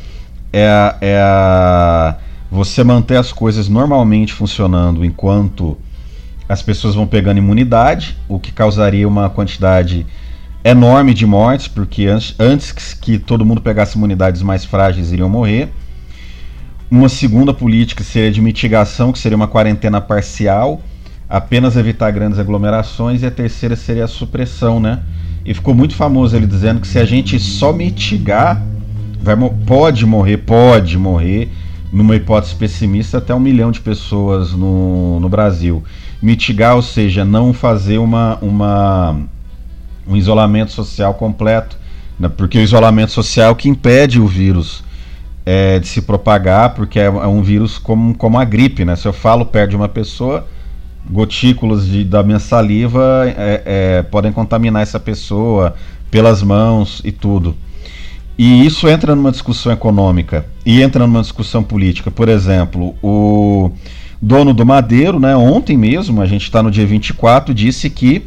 é 0.53 0.69
a, 0.69 0.97
é 1.01 1.19
a 1.19 2.15
você 2.49 2.81
manter 2.81 3.17
as 3.17 3.33
coisas 3.33 3.67
normalmente 3.67 4.31
funcionando 4.31 5.03
enquanto 5.03 5.77
as 6.51 6.61
pessoas 6.61 6.95
vão 6.95 7.07
pegando 7.07 7.37
imunidade, 7.37 8.17
o 8.27 8.37
que 8.37 8.51
causaria 8.51 9.07
uma 9.07 9.29
quantidade 9.29 10.05
enorme 10.61 11.13
de 11.13 11.25
mortes, 11.25 11.69
porque 11.69 12.05
antes, 12.37 12.91
que 12.91 13.17
todo 13.17 13.45
mundo 13.45 13.61
pegasse 13.61 13.97
imunidades 13.97 14.41
mais 14.41 14.65
frágeis 14.65 15.13
iriam 15.13 15.29
morrer. 15.29 15.69
Uma 16.89 17.07
segunda 17.07 17.53
política 17.53 18.03
seria 18.03 18.29
de 18.29 18.41
mitigação, 18.41 19.13
que 19.13 19.19
seria 19.19 19.37
uma 19.37 19.47
quarentena 19.47 20.01
parcial, 20.01 20.81
apenas 21.29 21.77
evitar 21.77 22.11
grandes 22.11 22.37
aglomerações, 22.37 23.23
e 23.23 23.25
a 23.25 23.31
terceira 23.31 23.77
seria 23.77 24.03
a 24.03 24.09
supressão, 24.09 24.77
né? 24.77 24.99
E 25.45 25.53
ficou 25.53 25.73
muito 25.73 25.95
famoso 25.95 26.35
ele 26.35 26.47
dizendo 26.47 26.81
que 26.81 26.87
se 26.87 26.99
a 26.99 27.05
gente 27.05 27.39
só 27.39 27.71
mitigar, 27.71 28.61
vai, 29.23 29.37
pode 29.65 30.05
morrer, 30.05 30.35
pode 30.39 30.97
morrer, 30.97 31.49
numa 31.93 32.13
hipótese 32.17 32.55
pessimista, 32.55 33.19
até 33.19 33.33
um 33.33 33.39
milhão 33.39 33.71
de 33.71 33.79
pessoas 33.79 34.51
no, 34.51 35.17
no 35.21 35.29
Brasil. 35.29 35.81
Mitigar, 36.21 36.75
ou 36.75 36.81
seja, 36.81 37.25
não 37.25 37.53
fazer 37.53 37.97
uma, 37.97 38.37
uma, 38.41 39.17
um 40.07 40.15
isolamento 40.15 40.71
social 40.71 41.13
completo, 41.15 41.77
né? 42.19 42.29
porque 42.29 42.57
o 42.57 42.61
isolamento 42.61 43.11
social 43.11 43.49
é 43.49 43.51
o 43.51 43.55
que 43.55 43.67
impede 43.67 44.19
o 44.19 44.27
vírus 44.27 44.83
é, 45.45 45.79
de 45.79 45.87
se 45.87 46.01
propagar, 46.01 46.73
porque 46.75 46.99
é, 46.99 47.05
é, 47.05 47.09
um 47.09 47.41
vírus 47.41 47.77
como, 47.77 48.15
como 48.15 48.37
a 48.37 48.45
gripe, 48.45 48.85
né? 48.85 48.95
Se 48.95 49.07
eu 49.07 49.13
falo 49.13 49.45
perto 49.45 49.71
de 49.71 49.75
uma 49.75 49.89
pessoa, 49.89 50.47
gotículas 51.09 51.87
de, 51.87 52.03
da 52.03 52.21
minha 52.21 52.39
saliva 52.39 53.23
é, 53.25 53.63
é, 53.65 54.01
podem 54.03 54.31
contaminar 54.31 54.83
essa 54.83 54.99
pessoa 54.99 55.73
pelas 56.09 56.43
mãos 56.43 57.01
e 57.03 57.11
tudo. 57.11 57.55
E 58.37 58.65
isso 58.65 58.87
entra 58.87 59.15
numa 59.15 59.31
discussão 59.31 59.71
econômica 59.71 60.45
e 60.65 60.81
entra 60.81 61.05
numa 61.05 61.21
discussão 61.21 61.63
política. 61.63 62.09
Por 62.09 62.29
exemplo, 62.29 62.95
o 63.01 63.71
dono 64.21 64.53
do 64.53 64.65
Madeiro, 64.65 65.19
né, 65.19 65.35
ontem 65.35 65.77
mesmo, 65.77 66.21
a 66.21 66.25
gente 66.25 66.43
está 66.43 66.61
no 66.61 66.69
dia 66.69 66.85
24, 66.85 67.53
disse 67.53 67.89
que, 67.89 68.23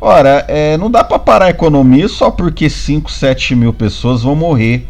ora, 0.00 0.44
é, 0.48 0.76
não 0.76 0.90
dá 0.90 1.02
para 1.02 1.18
parar 1.18 1.46
a 1.46 1.50
economia 1.50 2.08
só 2.08 2.30
porque 2.30 2.68
5, 2.68 3.10
7 3.10 3.54
mil 3.54 3.72
pessoas 3.72 4.22
vão 4.22 4.36
morrer 4.36 4.86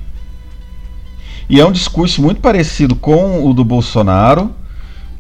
e 1.49 1.59
é 1.59 1.67
um 1.67 1.73
discurso 1.73 2.21
muito 2.21 2.43
parecido 2.43 2.95
com 2.95 3.49
o 3.49 3.55
do 3.55 3.65
Bolsonaro. 3.65 4.51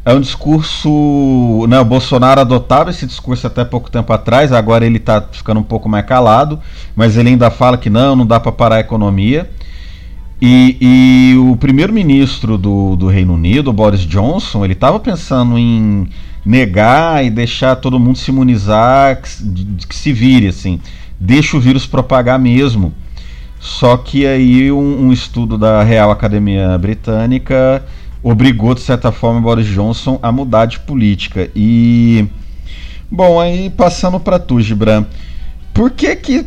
É 0.04 0.12
um 0.12 0.20
discurso. 0.20 1.66
Né, 1.68 1.80
o 1.80 1.84
Bolsonaro 1.84 2.40
adotava 2.40 2.90
esse 2.90 3.06
discurso 3.06 3.46
até 3.46 3.64
pouco 3.64 3.90
tempo 3.90 4.12
atrás, 4.12 4.52
agora 4.52 4.84
ele 4.84 4.98
está 4.98 5.22
ficando 5.32 5.60
um 5.60 5.62
pouco 5.62 5.88
mais 5.88 6.04
calado, 6.04 6.60
mas 6.94 7.16
ele 7.16 7.30
ainda 7.30 7.50
fala 7.50 7.78
que 7.78 7.88
não, 7.88 8.14
não 8.14 8.26
dá 8.26 8.38
para 8.38 8.52
parar 8.52 8.76
a 8.76 8.80
economia. 8.80 9.50
E, 10.40 10.76
e 10.80 11.36
o 11.36 11.56
primeiro-ministro 11.56 12.56
do, 12.56 12.94
do 12.94 13.08
Reino 13.08 13.34
Unido, 13.34 13.72
Boris 13.72 14.00
Johnson, 14.02 14.64
ele 14.64 14.74
estava 14.74 15.00
pensando 15.00 15.58
em 15.58 16.08
negar 16.44 17.24
e 17.24 17.30
deixar 17.30 17.76
todo 17.76 17.98
mundo 17.98 18.18
se 18.18 18.30
imunizar, 18.30 19.20
que, 19.20 19.86
que 19.88 19.94
se 19.94 20.12
vire, 20.12 20.46
assim. 20.46 20.80
Deixa 21.18 21.56
o 21.56 21.60
vírus 21.60 21.86
propagar 21.86 22.38
mesmo. 22.38 22.94
Só 23.60 23.96
que 23.96 24.24
aí 24.26 24.70
um, 24.70 25.06
um, 25.06 25.12
estudo 25.12 25.58
da 25.58 25.82
Real 25.82 26.10
Academia 26.10 26.78
Britânica 26.78 27.84
obrigou, 28.22 28.74
de 28.74 28.80
certa 28.80 29.10
forma, 29.10 29.40
Boris 29.40 29.66
Johnson 29.66 30.18
a 30.22 30.30
mudar 30.30 30.66
de 30.66 30.78
política. 30.80 31.50
E. 31.54 32.26
Bom, 33.10 33.40
aí 33.40 33.70
passando 33.70 34.20
para 34.20 34.38
tu, 34.38 34.60
Gibran. 34.60 35.04
Por 35.74 35.90
que 35.90 36.14
que. 36.16 36.46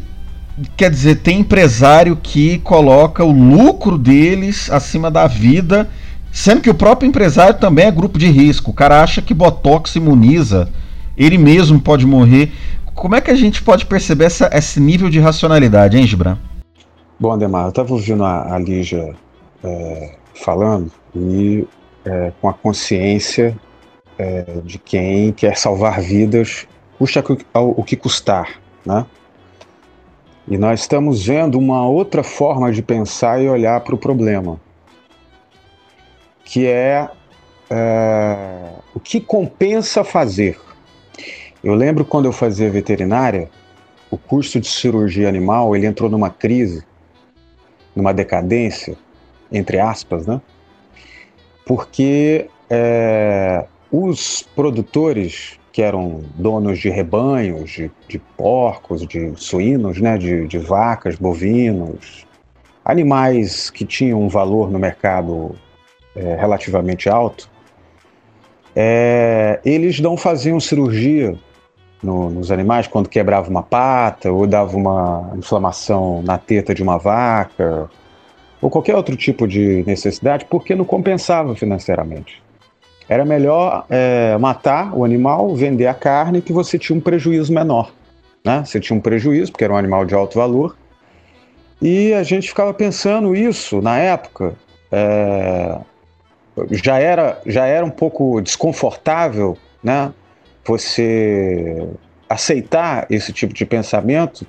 Quer 0.75 0.89
dizer, 0.89 1.15
tem 1.17 1.39
empresário 1.39 2.15
que 2.15 2.59
coloca 2.59 3.23
o 3.23 3.31
lucro 3.31 3.97
deles 3.97 4.69
acima 4.69 5.09
da 5.09 5.27
vida, 5.27 5.89
sendo 6.31 6.61
que 6.61 6.69
o 6.69 6.75
próprio 6.75 7.07
empresário 7.07 7.59
também 7.59 7.85
é 7.85 7.91
grupo 7.91 8.17
de 8.17 8.29
risco. 8.29 8.71
O 8.71 8.73
cara 8.73 9.01
acha 9.01 9.21
que 9.21 9.33
Botox 9.33 9.95
imuniza, 9.95 10.69
ele 11.17 11.37
mesmo 11.37 11.79
pode 11.79 12.05
morrer. 12.05 12.51
Como 12.93 13.15
é 13.15 13.21
que 13.21 13.31
a 13.31 13.35
gente 13.35 13.61
pode 13.61 13.85
perceber 13.85 14.25
essa, 14.25 14.49
esse 14.53 14.79
nível 14.79 15.09
de 15.09 15.19
racionalidade, 15.19 15.97
hein, 15.97 16.05
Gibran? 16.05 16.37
Bom, 17.19 17.31
Ademar, 17.31 17.65
eu 17.65 17.69
estava 17.69 17.93
ouvindo 17.93 18.23
a, 18.23 18.55
a 18.55 18.59
Lígia 18.59 19.15
é, 19.63 20.15
falando 20.33 20.91
e 21.15 21.65
é, 22.05 22.31
com 22.41 22.49
a 22.49 22.53
consciência 22.53 23.55
é, 24.17 24.43
de 24.63 24.77
quem 24.77 25.31
quer 25.31 25.57
salvar 25.57 26.01
vidas, 26.01 26.67
custa 26.97 27.23
o 27.53 27.83
que 27.83 27.95
custar, 27.95 28.59
né? 28.85 29.05
E 30.47 30.57
nós 30.57 30.81
estamos 30.81 31.25
vendo 31.25 31.57
uma 31.57 31.87
outra 31.87 32.23
forma 32.23 32.71
de 32.71 32.81
pensar 32.81 33.41
e 33.41 33.47
olhar 33.47 33.79
para 33.81 33.95
o 33.95 33.97
problema, 33.97 34.59
que 36.43 36.67
é, 36.67 37.07
é 37.69 38.71
o 38.93 38.99
que 38.99 39.21
compensa 39.21 40.03
fazer. 40.03 40.59
Eu 41.63 41.75
lembro 41.75 42.03
quando 42.03 42.25
eu 42.25 42.31
fazia 42.31 42.69
veterinária, 42.69 43.49
o 44.09 44.17
curso 44.17 44.59
de 44.59 44.67
cirurgia 44.67 45.29
animal 45.29 45.75
ele 45.75 45.85
entrou 45.85 46.09
numa 46.09 46.29
crise 46.29 46.83
numa 47.95 48.13
decadência, 48.13 48.97
entre 49.51 49.79
aspas, 49.79 50.25
né? 50.25 50.41
Porque 51.65 52.49
é, 52.69 53.65
os 53.91 54.41
produtores 54.55 55.59
que 55.71 55.81
eram 55.81 56.21
donos 56.35 56.79
de 56.79 56.89
rebanhos, 56.89 57.71
de, 57.71 57.91
de 58.07 58.19
porcos, 58.19 59.07
de 59.07 59.33
suínos, 59.35 59.99
né, 60.01 60.17
de, 60.17 60.47
de, 60.47 60.57
vacas, 60.57 61.15
bovinos, 61.15 62.25
animais 62.83 63.69
que 63.69 63.85
tinham 63.85 64.21
um 64.21 64.27
valor 64.27 64.69
no 64.69 64.77
mercado 64.77 65.55
é, 66.15 66.35
relativamente 66.35 67.07
alto, 67.07 67.49
é, 68.75 69.59
eles 69.63 69.99
não 69.99 70.17
faziam 70.17 70.59
cirurgia 70.59 71.37
no, 72.01 72.29
nos 72.29 72.51
animais 72.51 72.87
quando 72.87 73.07
quebrava 73.07 73.49
uma 73.49 73.63
pata 73.63 74.31
ou 74.31 74.47
dava 74.47 74.75
uma 74.75 75.31
inflamação 75.37 76.21
na 76.23 76.37
teta 76.37 76.73
de 76.73 76.81
uma 76.81 76.97
vaca 76.97 77.89
ou 78.61 78.69
qualquer 78.69 78.95
outro 78.95 79.15
tipo 79.15 79.47
de 79.47 79.83
necessidade, 79.87 80.45
porque 80.45 80.75
não 80.75 80.85
compensava 80.85 81.55
financeiramente. 81.55 82.41
Era 83.11 83.25
melhor 83.25 83.85
é, 83.89 84.37
matar 84.37 84.97
o 84.97 85.03
animal, 85.03 85.53
vender 85.53 85.85
a 85.85 85.93
carne, 85.93 86.41
que 86.41 86.53
você 86.53 86.79
tinha 86.79 86.97
um 86.97 87.01
prejuízo 87.01 87.51
menor. 87.51 87.91
Né? 88.41 88.63
Você 88.63 88.79
tinha 88.79 88.95
um 88.97 89.01
prejuízo, 89.01 89.51
porque 89.51 89.65
era 89.65 89.73
um 89.73 89.75
animal 89.75 90.05
de 90.05 90.15
alto 90.15 90.39
valor. 90.39 90.77
E 91.81 92.13
a 92.13 92.23
gente 92.23 92.47
ficava 92.47 92.73
pensando 92.73 93.35
isso 93.35 93.81
na 93.81 93.97
época. 93.97 94.55
É, 94.89 95.77
já, 96.71 96.99
era, 96.99 97.41
já 97.45 97.65
era 97.65 97.85
um 97.85 97.89
pouco 97.89 98.39
desconfortável 98.39 99.57
né? 99.83 100.13
você 100.63 101.85
aceitar 102.29 103.07
esse 103.09 103.33
tipo 103.33 103.53
de 103.53 103.65
pensamento 103.65 104.47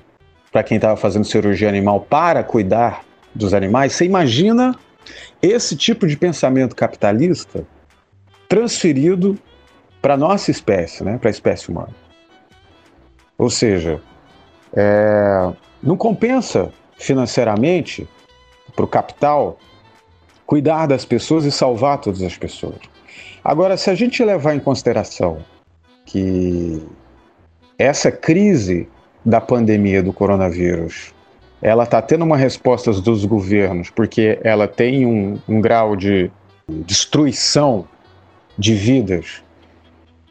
para 0.53 0.63
quem 0.63 0.77
estava 0.77 0.95
fazendo 0.95 1.25
cirurgia 1.25 1.67
animal 1.67 1.99
para 1.99 2.41
cuidar 2.45 3.03
dos 3.35 3.53
animais, 3.53 3.91
você 3.91 4.05
imagina 4.05 4.73
esse 5.41 5.75
tipo 5.75 6.07
de 6.07 6.15
pensamento 6.15 6.73
capitalista 6.73 7.65
transferido 8.47 9.37
para 10.01 10.15
a 10.15 10.17
nossa 10.17 10.51
espécie, 10.51 11.03
né, 11.03 11.17
para 11.17 11.29
a 11.29 11.31
espécie 11.31 11.69
humana. 11.69 11.93
Ou 13.37 13.49
seja, 13.49 14.01
é, 14.73 15.53
não 15.81 15.95
compensa 15.97 16.71
financeiramente 16.97 18.07
para 18.75 18.85
o 18.85 18.87
capital 18.87 19.57
cuidar 20.45 20.87
das 20.87 21.05
pessoas 21.05 21.45
e 21.45 21.51
salvar 21.51 21.99
todas 21.99 22.21
as 22.21 22.37
pessoas. 22.37 22.79
Agora, 23.43 23.77
se 23.77 23.89
a 23.89 23.95
gente 23.95 24.23
levar 24.23 24.55
em 24.55 24.59
consideração 24.59 25.39
que 26.05 26.81
essa 27.77 28.11
crise 28.11 28.87
da 29.25 29.39
pandemia 29.41 30.03
do 30.03 30.13
coronavírus 30.13 31.13
ela 31.61 31.85
está 31.85 32.01
tendo 32.01 32.25
uma 32.25 32.35
resposta 32.35 32.91
dos 32.91 33.23
governos 33.23 33.89
porque 33.89 34.37
ela 34.43 34.67
tem 34.67 35.05
um, 35.05 35.39
um 35.47 35.61
grau 35.61 35.95
de 35.95 36.29
destruição 36.67 37.87
de 38.57 38.73
vidas 38.73 39.43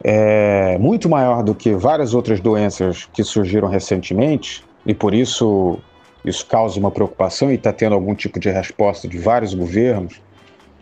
é, 0.05 0.77
muito 0.79 1.09
maior 1.09 1.43
do 1.43 1.55
que 1.55 1.75
várias 1.75 2.15
outras 2.15 2.41
doenças 2.41 3.09
que 3.13 3.23
surgiram 3.23 3.69
recentemente 3.69 4.65
e 4.85 4.95
por 4.95 5.15
isso 5.15 5.79
isso 6.25 6.47
causa 6.47 6.79
uma 6.79 6.91
preocupação 6.91 7.51
e 7.51 7.55
está 7.55 7.73
tendo 7.73 7.95
algum 7.95 8.15
tipo 8.15 8.39
de 8.39 8.49
resposta 8.49 9.09
de 9.09 9.19
vários 9.19 9.55
governos 9.55 10.21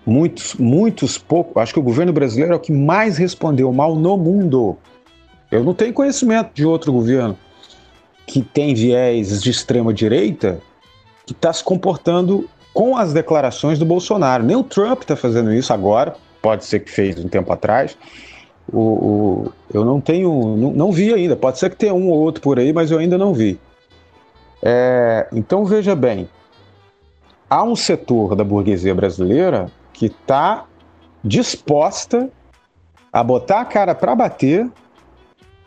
muitos, 0.06 0.54
muitos 0.54 1.18
poucos. 1.18 1.56
Acho 1.56 1.75
que 1.75 1.78
o 1.78 1.82
governo 1.82 2.12
brasileiro 2.12 2.52
é 2.52 2.56
o 2.56 2.61
que 2.61 2.73
mais 2.73 3.16
respondeu 3.16 3.73
mal 3.73 3.94
no 3.94 4.16
mundo. 4.16 4.76
Eu 5.50 5.64
não 5.64 5.75
tenho 5.75 5.92
conhecimento 5.92 6.50
de 6.54 6.64
outro 6.64 6.92
governo 6.92 7.37
que 8.26 8.42
tem 8.42 8.75
viés 8.75 9.42
de 9.42 9.50
extrema 9.50 9.92
direita 9.92 10.61
que 11.26 11.32
está 11.32 11.52
se 11.52 11.62
comportando 11.62 12.49
com 12.73 12.97
as 12.97 13.12
declarações 13.12 13.78
do 13.78 13.85
Bolsonaro. 13.85 14.44
Nem 14.44 14.56
o 14.56 14.62
Trump 14.62 15.02
está 15.02 15.16
fazendo 15.16 15.52
isso 15.52 15.73
agora, 15.73 16.14
pode 16.40 16.64
ser 16.64 16.80
que 16.80 16.90
fez 16.90 17.18
um 17.18 17.28
tempo 17.28 17.52
atrás. 17.52 17.97
O, 18.73 18.78
o, 18.80 19.52
eu 19.73 19.85
não 19.85 20.00
tenho, 20.00 20.56
não, 20.56 20.73
não, 20.73 20.92
vi 20.92 21.12
ainda. 21.12 21.37
Pode 21.37 21.59
ser 21.59 21.70
que 21.70 21.76
tenha 21.76 21.94
um 21.94 22.09
ou 22.09 22.18
outro 22.18 22.40
por 22.40 22.59
aí, 22.59 22.73
mas 22.73 22.90
eu 22.90 22.99
ainda 22.99 23.18
não 23.18 23.35
vi. 23.35 23.59
É, 24.62 25.26
então 25.32 25.64
veja 25.64 25.94
bem, 25.94 26.28
há 27.49 27.62
um 27.62 27.75
setor 27.75 28.37
da 28.37 28.44
burguesia 28.44 28.94
brasileira 28.94 29.70
que 29.92 30.06
está 30.06 30.66
disposta 31.25 32.30
a 33.12 33.25
botar 33.25 33.61
a 33.61 33.64
cara 33.64 33.94
para 33.94 34.14
bater, 34.14 34.70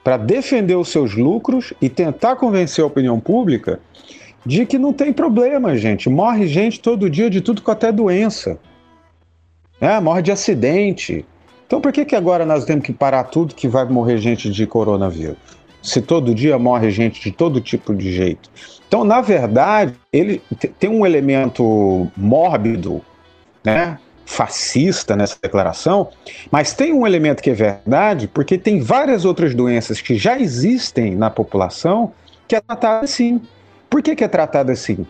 para 0.03 0.17
defender 0.17 0.75
os 0.75 0.89
seus 0.89 1.15
lucros 1.15 1.73
e 1.81 1.89
tentar 1.89 2.35
convencer 2.35 2.83
a 2.83 2.87
opinião 2.87 3.19
pública 3.19 3.79
de 4.45 4.65
que 4.65 4.77
não 4.77 4.93
tem 4.93 5.13
problema, 5.13 5.75
gente. 5.77 6.09
Morre 6.09 6.47
gente 6.47 6.79
todo 6.79 7.09
dia 7.09 7.29
de 7.29 7.41
tudo 7.41 7.61
com 7.61 7.71
até 7.71 7.91
doença. 7.91 8.59
Né? 9.83 9.99
morre 9.99 10.21
de 10.21 10.31
acidente. 10.31 11.25
Então 11.67 11.81
por 11.81 11.91
que, 11.91 12.05
que 12.05 12.15
agora 12.15 12.45
nós 12.45 12.63
temos 12.63 12.85
que 12.85 12.93
parar 12.93 13.25
tudo 13.25 13.53
que 13.53 13.67
vai 13.67 13.83
morrer 13.83 14.17
gente 14.17 14.49
de 14.49 14.65
coronavírus? 14.65 15.35
Se 15.81 16.01
todo 16.01 16.33
dia 16.33 16.57
morre 16.57 16.89
gente 16.89 17.21
de 17.21 17.31
todo 17.31 17.59
tipo 17.59 17.93
de 17.93 18.13
jeito. 18.13 18.49
Então, 18.87 19.03
na 19.03 19.19
verdade, 19.19 19.93
ele 20.13 20.41
tem 20.79 20.89
um 20.89 21.05
elemento 21.05 22.09
mórbido, 22.15 23.01
né? 23.61 23.99
fascista 24.25 25.17
nessa 25.17 25.35
declaração, 25.41 26.09
mas 26.49 26.73
tem 26.73 26.93
um 26.93 27.05
elemento 27.05 27.43
que 27.43 27.49
é 27.49 27.53
verdade, 27.53 28.25
porque 28.25 28.57
tem 28.57 28.79
várias 28.79 29.25
outras 29.25 29.53
doenças 29.53 29.99
que 29.99 30.15
já 30.15 30.39
existem 30.39 31.13
na 31.13 31.29
população 31.29 32.13
que 32.47 32.55
é 32.55 32.61
tratada 32.61 33.03
assim. 33.03 33.41
Por 33.89 34.01
que, 34.01 34.15
que 34.15 34.23
é 34.23 34.27
tratada 34.29 34.71
assim? 34.71 35.05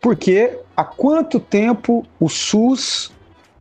Porque 0.00 0.58
há 0.74 0.84
quanto 0.84 1.38
tempo 1.38 2.06
o 2.18 2.30
SUS 2.30 3.12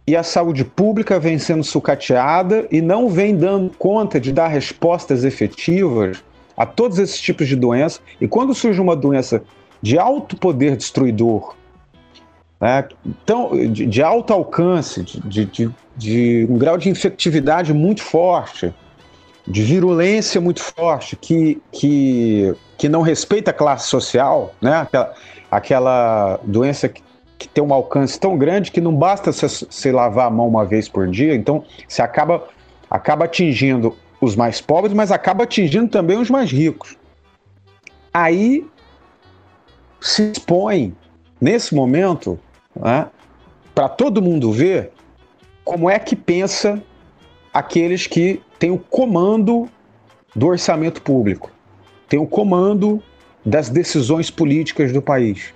e 0.07 0.15
a 0.15 0.23
saúde 0.23 0.63
pública 0.63 1.19
vem 1.19 1.39
sendo 1.39 1.63
sucateada 1.63 2.67
e 2.71 2.81
não 2.81 3.09
vem 3.09 3.35
dando 3.35 3.71
conta 3.77 4.19
de 4.19 4.31
dar 4.31 4.47
respostas 4.47 5.23
efetivas 5.23 6.23
a 6.55 6.65
todos 6.65 6.99
esses 6.99 7.19
tipos 7.19 7.47
de 7.47 7.55
doenças. 7.55 8.01
E 8.21 8.27
quando 8.27 8.53
surge 8.53 8.79
uma 8.79 8.95
doença 8.95 9.43
de 9.81 9.97
alto 9.97 10.37
poder 10.37 10.77
destruidor, 10.77 11.55
né, 12.61 12.87
então, 13.05 13.51
de, 13.71 13.85
de 13.85 14.01
alto 14.03 14.31
alcance, 14.31 15.01
de, 15.03 15.45
de, 15.45 15.71
de 15.97 16.47
um 16.49 16.57
grau 16.57 16.77
de 16.77 16.89
infectividade 16.89 17.73
muito 17.73 18.01
forte, 18.01 18.73
de 19.47 19.63
virulência 19.63 20.39
muito 20.39 20.61
forte, 20.61 21.15
que, 21.15 21.61
que, 21.71 22.53
que 22.77 22.89
não 22.89 23.01
respeita 23.01 23.51
a 23.51 23.53
classe 23.53 23.87
social, 23.87 24.53
né? 24.61 24.77
aquela, 24.77 25.13
aquela 25.51 26.39
doença 26.43 26.89
que, 26.89 27.03
que 27.37 27.47
tem 27.47 27.63
um 27.63 27.73
alcance 27.73 28.19
tão 28.19 28.37
grande 28.37 28.71
que 28.71 28.81
não 28.81 28.95
basta 28.95 29.31
se, 29.31 29.91
lavar 29.91 30.27
a 30.27 30.29
mão 30.29 30.47
uma 30.47 30.65
vez 30.65 30.87
por 30.87 31.07
dia, 31.07 31.35
então 31.35 31.63
você 31.87 32.01
acaba, 32.01 32.47
acaba 32.89 33.25
atingindo 33.25 33.95
os 34.21 34.35
mais 34.35 34.61
pobres, 34.61 34.93
mas 34.93 35.11
acaba 35.11 35.43
atingindo 35.43 35.87
também 35.89 36.17
os 36.17 36.29
mais 36.29 36.51
ricos. 36.51 36.97
Aí 38.13 38.65
se 39.99 40.31
expõe, 40.31 40.95
nesse 41.41 41.75
momento, 41.75 42.39
né, 42.75 43.07
para 43.73 43.89
todo 43.89 44.21
mundo 44.21 44.51
ver 44.51 44.91
como 45.63 45.89
é 45.89 45.99
que 45.99 46.15
pensa 46.15 46.81
aqueles 47.53 48.07
que 48.07 48.41
têm 48.57 48.71
o 48.71 48.77
comando 48.77 49.67
do 50.35 50.47
orçamento 50.47 51.01
público, 51.01 51.51
têm 52.07 52.19
o 52.19 52.27
comando 52.27 53.01
das 53.45 53.69
decisões 53.69 54.29
políticas 54.29 54.91
do 54.91 55.01
país. 55.01 55.53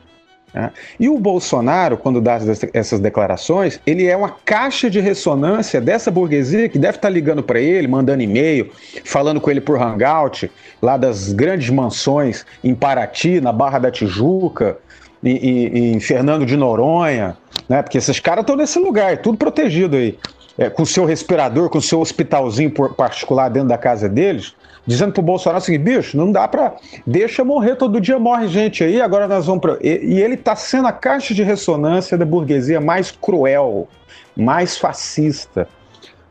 Né? 0.53 0.71
E 0.99 1.09
o 1.09 1.17
Bolsonaro, 1.19 1.97
quando 1.97 2.19
dá 2.19 2.39
essas 2.73 2.99
declarações, 2.99 3.79
ele 3.85 4.05
é 4.05 4.15
uma 4.15 4.29
caixa 4.29 4.89
de 4.89 4.99
ressonância 4.99 5.79
dessa 5.79 6.09
burguesia 6.09 6.69
que 6.69 6.79
deve 6.79 6.97
estar 6.97 7.09
ligando 7.09 7.43
para 7.43 7.59
ele, 7.59 7.87
mandando 7.87 8.23
e-mail, 8.23 8.71
falando 9.03 9.39
com 9.39 9.49
ele 9.51 9.61
por 9.61 9.81
hangout, 9.81 10.49
lá 10.81 10.97
das 10.97 11.31
grandes 11.31 11.69
mansões 11.69 12.45
em 12.63 12.73
Paraty, 12.73 13.39
na 13.41 13.51
Barra 13.51 13.79
da 13.79 13.91
Tijuca, 13.91 14.77
e, 15.23 15.29
e, 15.29 15.93
em 15.93 15.99
Fernando 15.99 16.45
de 16.45 16.55
Noronha, 16.55 17.37
né? 17.67 17.81
Porque 17.81 17.97
esses 17.97 18.19
caras 18.19 18.43
estão 18.43 18.55
nesse 18.55 18.79
lugar, 18.79 19.17
tudo 19.17 19.37
protegido 19.37 19.95
aí. 19.95 20.17
É, 20.57 20.69
com 20.69 20.83
seu 20.83 21.05
respirador, 21.05 21.69
com 21.69 21.79
seu 21.79 22.01
hospitalzinho 22.01 22.69
particular 22.69 23.47
dentro 23.49 23.69
da 23.69 23.77
casa 23.77 24.09
deles, 24.09 24.53
dizendo 24.89 25.13
pro 25.13 25.21
Bolsonaro 25.21 25.59
assim, 25.59 25.77
bicho, 25.77 26.17
não 26.17 26.31
dá 26.31 26.47
para 26.47 26.75
deixa 27.05 27.43
morrer, 27.43 27.75
todo 27.75 28.01
dia 28.01 28.17
morre 28.17 28.47
gente 28.47 28.83
aí, 28.83 28.99
agora 28.99 29.27
nós 29.27 29.45
vamos 29.45 29.61
para 29.61 29.77
e, 29.81 30.15
e, 30.15 30.21
ele 30.21 30.35
tá 30.35 30.55
sendo 30.55 30.87
a 30.87 30.91
caixa 30.91 31.31
de 31.31 31.43
ressonância 31.43 32.17
da 32.17 32.25
burguesia 32.25 32.81
mais 32.81 33.11
cruel, 33.11 33.87
mais 34.35 34.79
fascista, 34.79 35.67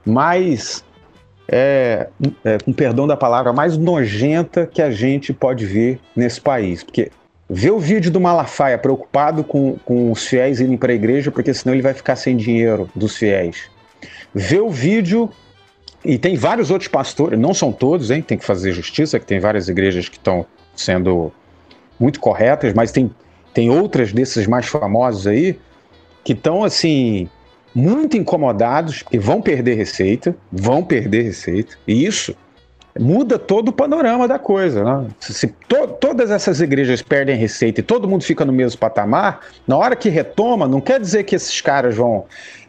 mais 0.05 0.85
é, 1.47 2.09
é, 2.45 2.59
com 2.59 2.73
perdão 2.73 3.07
da 3.07 3.17
palavra, 3.17 3.53
mais 3.53 3.79
nojenta 3.79 4.67
que 4.67 4.83
a 4.83 4.91
gente 4.91 5.33
pode 5.33 5.65
ver 5.65 6.01
nesse 6.17 6.41
país, 6.41 6.83
porque 6.83 7.13
Vê 7.51 7.71
o 7.71 7.79
vídeo 7.79 8.11
do 8.11 8.21
Malafaia 8.21 8.77
preocupado 8.77 9.43
com, 9.43 9.79
com 9.83 10.13
os 10.13 10.27
fiéis 10.27 10.61
irem 10.61 10.77
para 10.77 10.93
a 10.93 10.95
igreja, 10.95 11.31
porque 11.31 11.55
senão 11.55 11.75
ele 11.75 11.81
vai 11.81 11.95
ficar 11.95 12.15
sem 12.15 12.37
dinheiro 12.37 12.91
dos 12.95 13.17
fiéis. 13.17 13.71
Vê 14.35 14.61
o 14.61 14.69
vídeo, 14.69 15.31
e 16.05 16.19
tem 16.19 16.37
vários 16.37 16.71
outros 16.71 16.89
pastores, 16.89 17.39
não 17.39 17.53
são 17.53 17.73
todos, 17.73 18.11
hein? 18.11 18.23
Tem 18.23 18.39
que 18.39 18.45
fazer 18.45 18.73
justiça, 18.73 19.19
que 19.19 19.27
tem 19.27 19.41
várias 19.41 19.69
igrejas 19.69 20.09
que 20.09 20.17
estão 20.17 20.47
sendo 20.75 21.33
muito 21.99 22.21
corretas, 22.21 22.73
mas 22.73 22.93
tem, 22.93 23.11
tem 23.53 23.69
outras 23.69 24.13
desses 24.13 24.47
mais 24.47 24.67
famosos 24.67 25.27
aí 25.27 25.59
que 26.23 26.33
estão 26.33 26.63
assim 26.63 27.29
muito 27.75 28.17
incomodados 28.17 29.05
e 29.11 29.19
vão 29.19 29.43
perder 29.43 29.75
receita, 29.75 30.37
vão 30.51 30.85
perder 30.85 31.23
receita. 31.23 31.77
E 31.87 32.05
isso 32.05 32.35
muda 32.99 33.39
todo 33.39 33.69
o 33.69 33.73
panorama 33.73 34.27
da 34.27 34.39
coisa. 34.39 34.83
Né? 34.83 35.09
Se, 35.21 35.35
se 35.35 35.47
to, 35.69 35.89
todas 36.01 36.31
essas 36.31 36.61
igrejas 36.61 37.03
perdem 37.03 37.37
receita 37.37 37.81
e 37.81 37.83
todo 37.83 38.09
mundo 38.09 38.25
fica 38.25 38.45
no 38.45 38.53
mesmo 38.53 38.79
patamar, 38.79 39.41
na 39.67 39.77
hora 39.77 39.97
que 39.97 40.09
retoma, 40.09 40.67
não 40.67 40.81
quer 40.81 41.01
dizer 41.01 41.25
que 41.25 41.37
esses 41.37 41.61
caras 41.61 41.97
vão 41.97 42.25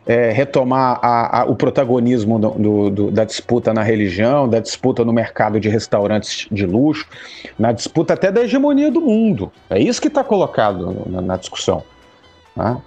é, 0.09 0.31
retomar 0.31 0.97
a, 1.03 1.41
a, 1.41 1.45
o 1.45 1.55
protagonismo 1.55 2.39
do, 2.39 2.49
do, 2.49 2.89
do, 2.89 3.11
da 3.11 3.23
disputa 3.23 3.71
na 3.71 3.83
religião, 3.83 4.49
da 4.49 4.59
disputa 4.59 5.05
no 5.05 5.13
mercado 5.13 5.59
de 5.59 5.69
restaurantes 5.69 6.47
de 6.51 6.65
luxo, 6.65 7.05
na 7.59 7.71
disputa 7.71 8.15
até 8.15 8.31
da 8.31 8.41
hegemonia 8.41 8.89
do 8.89 9.01
mundo. 9.01 9.51
É 9.69 9.79
isso 9.79 10.01
que 10.01 10.07
está 10.07 10.23
colocado 10.23 11.05
na, 11.05 11.21
na 11.21 11.37
discussão. 11.37 11.83
Né? 12.55 12.81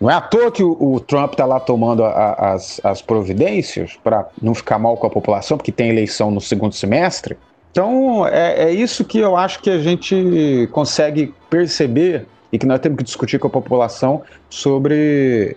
Não 0.00 0.08
é 0.08 0.14
à 0.14 0.20
toa 0.20 0.52
que 0.52 0.62
o, 0.62 0.76
o 0.80 1.00
Trump 1.00 1.32
está 1.32 1.44
lá 1.44 1.58
tomando 1.58 2.04
a, 2.04 2.52
as, 2.52 2.80
as 2.84 3.02
providências 3.02 3.98
para 4.04 4.28
não 4.40 4.54
ficar 4.54 4.78
mal 4.78 4.96
com 4.96 5.08
a 5.08 5.10
população, 5.10 5.56
porque 5.56 5.72
tem 5.72 5.88
eleição 5.88 6.30
no 6.30 6.40
segundo 6.40 6.76
semestre. 6.76 7.36
Então, 7.72 8.24
é, 8.24 8.66
é 8.66 8.70
isso 8.70 9.04
que 9.04 9.18
eu 9.18 9.36
acho 9.36 9.60
que 9.60 9.70
a 9.70 9.80
gente 9.80 10.68
consegue 10.70 11.34
perceber 11.50 12.24
e 12.52 12.58
que 12.58 12.66
nós 12.66 12.78
temos 12.78 12.98
que 12.98 13.04
discutir 13.04 13.40
com 13.40 13.48
a 13.48 13.50
população 13.50 14.22
sobre 14.48 15.56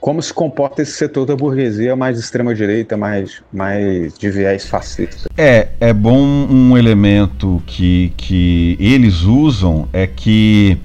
como 0.00 0.22
se 0.22 0.32
comporta 0.32 0.82
esse 0.82 0.92
setor 0.92 1.26
da 1.26 1.34
burguesia 1.34 1.96
mais 1.96 2.18
extrema-direita, 2.18 2.96
mais, 2.96 3.42
mais 3.52 4.16
de 4.18 4.30
viés 4.30 4.66
fascista. 4.66 5.28
É, 5.36 5.68
é 5.80 5.92
bom 5.92 6.18
um 6.18 6.76
elemento 6.76 7.62
que, 7.66 8.12
que 8.16 8.76
eles 8.78 9.22
usam 9.22 9.88
é 9.92 10.06
que 10.06 10.78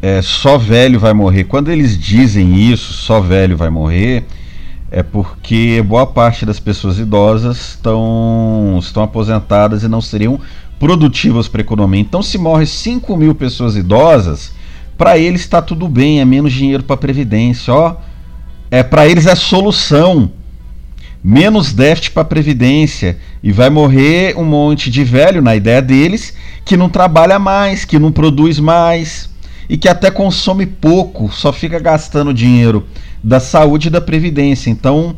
é, 0.00 0.22
só 0.22 0.58
velho 0.58 0.98
vai 0.98 1.12
morrer. 1.12 1.44
Quando 1.44 1.70
eles 1.70 1.98
dizem 1.98 2.56
isso, 2.56 2.92
só 2.92 3.20
velho 3.20 3.56
vai 3.56 3.70
morrer, 3.70 4.24
é 4.90 5.02
porque 5.02 5.82
boa 5.86 6.06
parte 6.06 6.46
das 6.46 6.58
pessoas 6.58 6.98
idosas 6.98 7.70
estão, 7.70 8.78
estão 8.80 9.02
aposentadas 9.02 9.82
e 9.82 9.88
não 9.88 10.00
seriam 10.00 10.40
produtivas 10.78 11.48
para 11.48 11.60
a 11.60 11.64
economia. 11.64 12.00
Então, 12.00 12.22
se 12.22 12.38
morre 12.38 12.64
5 12.64 13.16
mil 13.16 13.34
pessoas 13.34 13.76
idosas, 13.76 14.52
para 14.96 15.18
eles 15.18 15.42
está 15.42 15.60
tudo 15.60 15.88
bem, 15.88 16.20
é 16.20 16.24
menos 16.24 16.52
dinheiro 16.52 16.82
para 16.82 16.94
a 16.94 16.98
Previdência. 16.98 17.74
Ó, 17.74 17.96
é, 18.70 18.82
para 18.82 19.06
eles 19.06 19.26
é 19.26 19.34
solução. 19.34 20.30
Menos 21.22 21.72
déficit 21.72 22.12
para 22.12 22.22
a 22.22 22.26
Previdência. 22.26 23.18
E 23.42 23.50
vai 23.50 23.70
morrer 23.70 24.36
um 24.36 24.44
monte 24.44 24.90
de 24.90 25.02
velho, 25.04 25.42
na 25.42 25.56
ideia 25.56 25.82
deles, 25.82 26.34
que 26.64 26.76
não 26.76 26.88
trabalha 26.88 27.38
mais, 27.38 27.84
que 27.84 27.98
não 27.98 28.12
produz 28.12 28.58
mais 28.60 29.28
e 29.68 29.76
que 29.76 29.88
até 29.88 30.10
consome 30.10 30.64
pouco, 30.64 31.30
só 31.30 31.52
fica 31.52 31.78
gastando 31.78 32.32
dinheiro 32.32 32.86
da 33.22 33.38
saúde 33.38 33.88
e 33.88 33.90
da 33.90 34.00
previdência. 34.00 34.70
Então, 34.70 35.14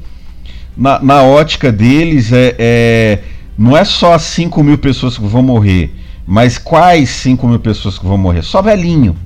na, 0.77 0.99
na 1.01 1.23
ótica 1.23 1.71
deles, 1.71 2.33
é, 2.33 2.57
é, 2.59 3.19
não 3.57 3.77
é 3.77 3.85
só 3.85 4.19
5 4.19 4.63
mil 4.65 4.79
pessoas 4.79 5.17
que 5.17 5.25
vão 5.25 5.43
morrer, 5.43 5.95
mas 6.27 6.59
quais 6.59 7.11
5 7.11 7.47
mil 7.47 7.61
pessoas 7.61 7.99
que 7.99 8.07
vão 8.07 8.19
morrer? 8.19 8.43
Só 8.43 8.61
velhinho, 8.61 9.17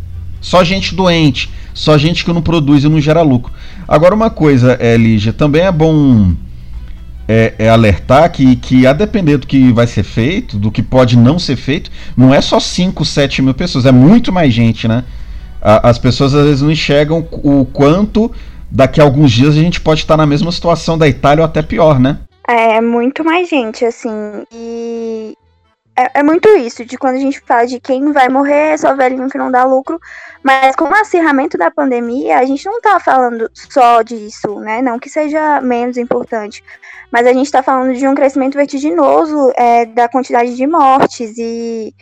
só 0.41 0.63
gente 0.63 0.95
doente, 0.95 1.51
só 1.75 1.99
gente 1.99 2.25
que 2.25 2.33
não 2.33 2.41
produz 2.41 2.85
e 2.85 2.89
não 2.89 3.01
gera 3.01 3.21
lucro. 3.21 3.53
Agora, 3.87 4.15
uma 4.15 4.31
coisa, 4.31 4.79
é, 4.81 4.97
Lígia, 4.97 5.33
também 5.33 5.63
é 5.63 5.73
bom 5.73 6.33
é, 7.29 7.55
é, 7.59 7.69
alertar 7.69 8.31
que, 8.31 8.57
que, 8.57 8.87
a 8.87 8.93
depender 8.93 9.39
do 9.39 9.47
que 9.47 9.73
vai 9.73 9.87
ser 9.87 10.05
feito, 10.05 10.57
do 10.57 10.71
que 10.71 10.83
pode 10.83 11.19
não 11.19 11.39
ser 11.39 11.57
feito, 11.57 11.91
não 12.17 12.33
é 12.33 12.41
só 12.41 12.61
5, 12.61 13.05
7 13.05 13.43
mil 13.43 13.55
pessoas, 13.55 13.85
é 13.85 13.93
muito 13.93 14.33
mais 14.33 14.55
gente, 14.55 14.87
né? 14.87 15.05
A, 15.61 15.91
as 15.91 15.99
pessoas 15.99 16.35
às 16.35 16.45
vezes 16.45 16.63
não 16.63 16.71
enxergam 16.71 17.27
o 17.31 17.65
quanto 17.65 18.31
daqui 18.71 19.01
a 19.01 19.05
alguns 19.05 19.33
dias 19.33 19.57
a 19.57 19.61
gente 19.61 19.81
pode 19.81 20.01
estar 20.01 20.17
na 20.17 20.27
mesma 20.27 20.53
situação 20.53 20.97
da 20.97 21.09
Itália 21.09 21.43
ou 21.43 21.47
até 21.47 21.61
pior, 21.63 21.99
né? 21.99 22.19
É, 22.47 22.81
muito 22.81 23.25
mais 23.25 23.49
gente, 23.49 23.85
assim. 23.85 24.11
E 24.53 25.35
é, 25.97 26.21
é, 26.21 26.23
muito 26.23 26.49
isso, 26.49 26.85
de 26.85 26.97
quando 26.97 27.17
a 27.17 27.21
gente 27.21 27.41
fala 27.41 27.67
de 27.67 27.79
quem 27.81 28.13
vai 28.13 28.29
morrer, 28.29 28.73
é 28.73 28.77
só 28.77 28.95
velhinho 28.95 29.29
que 29.29 29.39
não 29.39 29.51
dá 29.51 29.65
lucro. 29.65 29.99
Mas 30.43 30.75
com 30.77 30.85
o 30.85 30.95
acirramento 30.95 31.57
da 31.57 31.71
pandemia, 31.71 32.39
a 32.39 32.45
gente 32.45 32.65
não 32.67 32.81
tá 32.81 32.99
falando 33.01 33.51
só 33.55 34.03
disso, 34.03 34.61
né? 34.61 34.83
Não 34.83 34.99
que 34.99 35.09
seja 35.09 35.61
menos 35.61 35.97
importante. 35.97 36.63
Mas 37.11 37.27
a 37.27 37.33
gente 37.33 37.51
tá 37.51 37.63
falando 37.63 37.95
de 37.95 38.07
um 38.09 38.15
crescimento 38.15 38.57
vertiginoso 38.57 39.53
é, 39.57 39.87
da 39.87 40.09
quantidade 40.09 40.55
de 40.57 40.67
mortes 40.67 41.39
e 41.39 41.95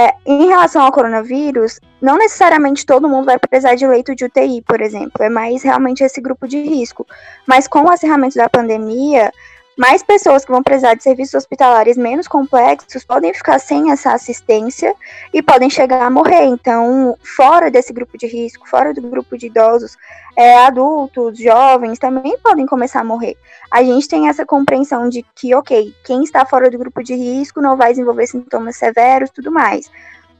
É, 0.00 0.14
em 0.24 0.46
relação 0.46 0.82
ao 0.82 0.92
coronavírus, 0.92 1.80
não 2.00 2.16
necessariamente 2.16 2.86
todo 2.86 3.08
mundo 3.08 3.26
vai 3.26 3.36
precisar 3.36 3.74
de 3.74 3.84
leito 3.84 4.14
de 4.14 4.26
UTI, 4.26 4.62
por 4.62 4.80
exemplo, 4.80 5.24
é 5.24 5.28
mais 5.28 5.64
realmente 5.64 6.04
esse 6.04 6.20
grupo 6.20 6.46
de 6.46 6.56
risco. 6.62 7.04
Mas 7.44 7.66
com 7.66 7.82
o 7.82 7.90
acerramento 7.90 8.36
da 8.36 8.48
pandemia, 8.48 9.32
mais 9.78 10.02
pessoas 10.02 10.44
que 10.44 10.50
vão 10.50 10.60
precisar 10.60 10.94
de 10.94 11.04
serviços 11.04 11.34
hospitalares 11.34 11.96
menos 11.96 12.26
complexos 12.26 13.04
podem 13.04 13.32
ficar 13.32 13.60
sem 13.60 13.92
essa 13.92 14.12
assistência 14.12 14.92
e 15.32 15.40
podem 15.40 15.70
chegar 15.70 16.02
a 16.02 16.10
morrer. 16.10 16.46
Então, 16.46 17.16
fora 17.22 17.70
desse 17.70 17.92
grupo 17.92 18.18
de 18.18 18.26
risco, 18.26 18.68
fora 18.68 18.92
do 18.92 19.00
grupo 19.00 19.38
de 19.38 19.46
idosos, 19.46 19.96
é, 20.36 20.66
adultos, 20.66 21.38
jovens 21.38 21.96
também 22.00 22.36
podem 22.38 22.66
começar 22.66 23.02
a 23.02 23.04
morrer. 23.04 23.36
A 23.70 23.80
gente 23.84 24.08
tem 24.08 24.28
essa 24.28 24.44
compreensão 24.44 25.08
de 25.08 25.24
que, 25.32 25.54
ok, 25.54 25.94
quem 26.04 26.24
está 26.24 26.44
fora 26.44 26.68
do 26.68 26.76
grupo 26.78 27.00
de 27.00 27.14
risco 27.14 27.60
não 27.60 27.76
vai 27.76 27.90
desenvolver 27.90 28.26
sintomas 28.26 28.76
severos, 28.76 29.30
tudo 29.30 29.52
mais. 29.52 29.88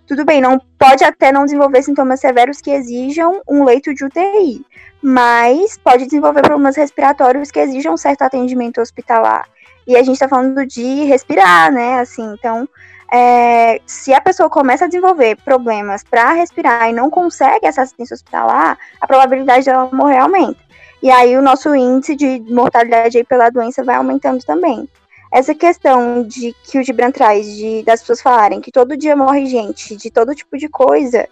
Tudo 0.09 0.25
bem, 0.25 0.40
não 0.40 0.59
pode 0.79 1.05
até 1.05 1.31
não 1.31 1.44
desenvolver 1.44 1.83
sintomas 1.83 2.18
severos 2.18 2.61
que 2.61 2.71
exijam 2.71 3.40
um 3.49 3.62
leito 3.62 3.94
de 3.94 4.05
UTI 4.05 4.64
mas 5.03 5.79
pode 5.79 6.05
desenvolver 6.05 6.42
problemas 6.42 6.77
respiratórios 6.77 7.51
que 7.51 7.61
exijam 7.61 7.94
um 7.94 7.97
certo 7.97 8.23
atendimento 8.23 8.81
hospitalar. 8.81 9.49
E 9.87 9.97
a 9.97 10.03
gente 10.03 10.14
está 10.14 10.29
falando 10.29 10.66
de 10.66 11.05
respirar, 11.05 11.73
né? 11.73 12.01
Assim, 12.01 12.35
então, 12.35 12.68
é, 13.11 13.81
se 13.87 14.12
a 14.12 14.21
pessoa 14.21 14.51
começa 14.51 14.85
a 14.85 14.88
desenvolver 14.88 15.37
problemas 15.37 16.03
para 16.03 16.33
respirar 16.33 16.90
e 16.90 16.92
não 16.92 17.09
consegue 17.09 17.66
essa 17.66 17.83
assistência 17.83 18.14
hospitalar, 18.14 18.79
a 19.01 19.07
probabilidade 19.07 19.64
dela 19.64 19.88
morrer 19.92 20.18
aumenta. 20.18 20.59
E 21.03 21.11
aí 21.11 21.37
o 21.37 21.42
nosso 21.42 21.75
índice 21.75 22.16
de 22.16 22.40
mortalidade 22.51 23.23
pela 23.25 23.51
doença 23.51 23.85
vai 23.85 23.94
aumentando 23.94 24.44
também. 24.44 24.88
Essa 25.33 25.55
questão 25.55 26.23
de 26.23 26.55
que 26.64 26.79
o 26.79 26.83
Gibran 26.83 27.11
traz, 27.11 27.47
de, 27.47 27.83
das 27.83 28.01
pessoas 28.01 28.23
falarem 28.23 28.61
que 28.61 28.73
todo 28.73 28.97
dia 28.97 29.14
morre 29.14 29.47
gente 29.47 29.95
de 29.97 30.11
todo 30.11 30.35
tipo 30.35 30.57
de 30.57 30.69
coisa, 30.69 31.29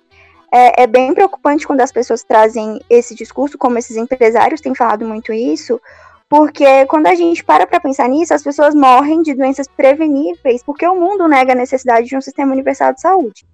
é, 0.52 0.82
é, 0.82 0.86
bem 0.86 1.12
preocupante 1.14 1.66
quando 1.66 1.80
as 1.80 1.92
pessoas 1.92 2.22
trazem 2.22 2.80
esse 2.88 3.14
discurso, 3.14 3.58
como 3.58 3.78
esses 3.78 3.96
empresários 3.96 4.60
têm 4.60 4.74
falado 4.74 5.04
muito 5.04 5.32
isso, 5.32 5.80
porque 6.28 6.84
quando 6.86 7.06
a 7.06 7.14
gente 7.14 7.44
para 7.44 7.66
para 7.66 7.80
pensar 7.80 8.08
nisso, 8.08 8.34
as 8.34 8.42
pessoas 8.42 8.74
morrem 8.74 9.22
de 9.22 9.34
doenças 9.34 9.68
preveníveis, 9.68 10.62
porque 10.62 10.86
o 10.86 10.94
mundo 10.94 11.28
nega 11.28 11.52
a 11.52 11.56
necessidade 11.56 12.08
de 12.08 12.16
um 12.16 12.20
sistema 12.20 12.52
universal 12.52 12.92
de 12.92 13.00
saúde. 13.00 13.46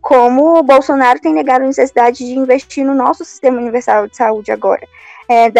Como 0.00 0.58
o 0.58 0.62
Bolsonaro 0.62 1.20
tem 1.20 1.32
negado 1.32 1.64
a 1.64 1.66
necessidade 1.66 2.18
de 2.18 2.32
investir 2.32 2.84
no 2.84 2.94
nosso 2.94 3.24
sistema 3.24 3.58
universal 3.58 4.06
de 4.06 4.16
saúde 4.16 4.52
agora. 4.52 4.86
É, 5.28 5.52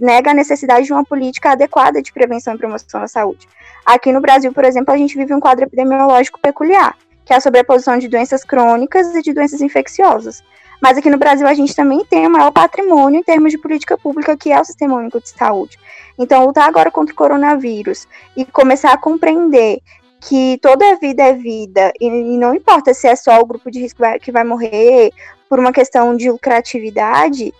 nega 0.00 0.32
a 0.32 0.34
necessidade 0.34 0.86
de 0.86 0.92
uma 0.92 1.04
política 1.04 1.52
adequada 1.52 2.02
de 2.02 2.12
prevenção 2.12 2.54
e 2.54 2.58
promoção 2.58 3.00
da 3.00 3.06
saúde. 3.06 3.48
Aqui 3.86 4.12
no 4.12 4.20
Brasil, 4.20 4.52
por 4.52 4.64
exemplo, 4.64 4.92
a 4.92 4.96
gente 4.96 5.16
vive 5.16 5.32
um 5.32 5.40
quadro 5.40 5.64
epidemiológico 5.64 6.40
peculiar 6.40 6.96
que 7.24 7.32
é 7.32 7.36
a 7.36 7.40
sobreposição 7.40 7.98
de 7.98 8.08
doenças 8.08 8.44
crônicas 8.44 9.14
e 9.14 9.22
de 9.22 9.32
doenças 9.32 9.60
infecciosas. 9.60 10.42
Mas 10.80 10.98
aqui 10.98 11.08
no 11.08 11.18
Brasil 11.18 11.46
a 11.46 11.54
gente 11.54 11.74
também 11.74 12.04
tem 12.04 12.26
o 12.26 12.30
maior 12.30 12.50
patrimônio 12.50 13.20
em 13.20 13.22
termos 13.22 13.52
de 13.52 13.58
política 13.58 13.96
pública, 13.96 14.36
que 14.36 14.50
é 14.50 14.60
o 14.60 14.64
Sistema 14.64 14.96
Único 14.96 15.20
de 15.20 15.28
Saúde. 15.28 15.78
Então, 16.18 16.44
lutar 16.44 16.68
agora 16.68 16.90
contra 16.90 17.12
o 17.12 17.16
coronavírus 17.16 18.06
e 18.36 18.44
começar 18.44 18.92
a 18.92 18.98
compreender 18.98 19.80
que 20.20 20.58
toda 20.60 20.96
vida 20.96 21.22
é 21.22 21.32
vida, 21.32 21.92
e, 22.00 22.10
não 22.10 22.54
importa 22.54 22.94
se 22.94 23.08
é 23.08 23.16
só 23.16 23.40
o 23.40 23.46
grupo 23.46 23.70
de 23.70 23.80
risco 23.80 23.96
que 23.96 24.02
vai, 24.02 24.18
que 24.18 24.32
vai 24.32 24.44
morrer 24.44 25.10
por 25.48 25.58
uma 25.58 25.72
questão 25.72 26.16
de 26.16 26.30
lucratividade, 26.30 27.52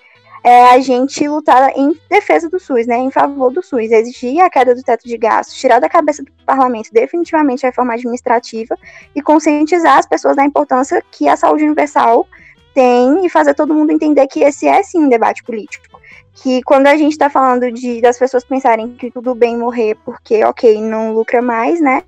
é 0.45 0.71
a 0.71 0.81
gente 0.81 1.27
lutar 1.29 1.71
em 1.77 1.97
defesa 2.11 2.49
do 2.49 2.59
SUS, 2.59 2.87
né, 2.87 2.97
em 2.99 3.11
favor 3.11 3.53
do 3.53 3.63
SUS, 3.63 3.91
exigir 3.91 4.41
a 4.41 4.51
queda 4.51 4.75
do 4.75 4.83
teto 4.83 5.07
de 5.07 5.17
gastos, 5.17 5.57
tirar 5.57 5.79
da 5.79 5.89
cabeça 5.89 6.23
do 6.23 6.33
parlamento 6.45 6.91
definitivamente 6.93 7.65
a 7.65 7.69
reforma 7.69 7.95
administrativa 7.95 8.77
e 9.15 9.23
conscientizar 9.23 9.99
as 9.99 10.07
pessoas 10.07 10.37
da 10.37 10.45
importância 10.45 11.03
que 11.11 11.29
a 11.29 11.37
saúde 11.37 11.65
universal 11.65 12.27
tem 12.75 13.25
e 13.25 13.29
fazer 13.29 13.55
todo 13.55 13.75
mundo 13.75 13.93
entender 13.93 14.27
que 14.27 14.41
esse 14.41 14.67
é 14.67 14.83
sim 14.83 15.05
um 15.05 15.09
debate 15.09 15.45
político. 15.45 16.01
Que 16.35 16.63
quando 16.63 16.87
a 16.87 16.97
gente 16.97 17.13
está 17.13 17.29
falando 17.29 17.71
de 17.71 18.01
das 18.01 18.19
pessoas 18.19 18.45
pensarem 18.45 18.95
que 18.95 19.11
tudo 19.11 19.35
bem 19.35 19.57
morrer 19.57 19.97
porque, 20.05 20.43
ok, 20.45 20.81
não 20.81 21.13
lucra 21.13 21.43
mais, 21.43 21.81
né? 21.81 22.03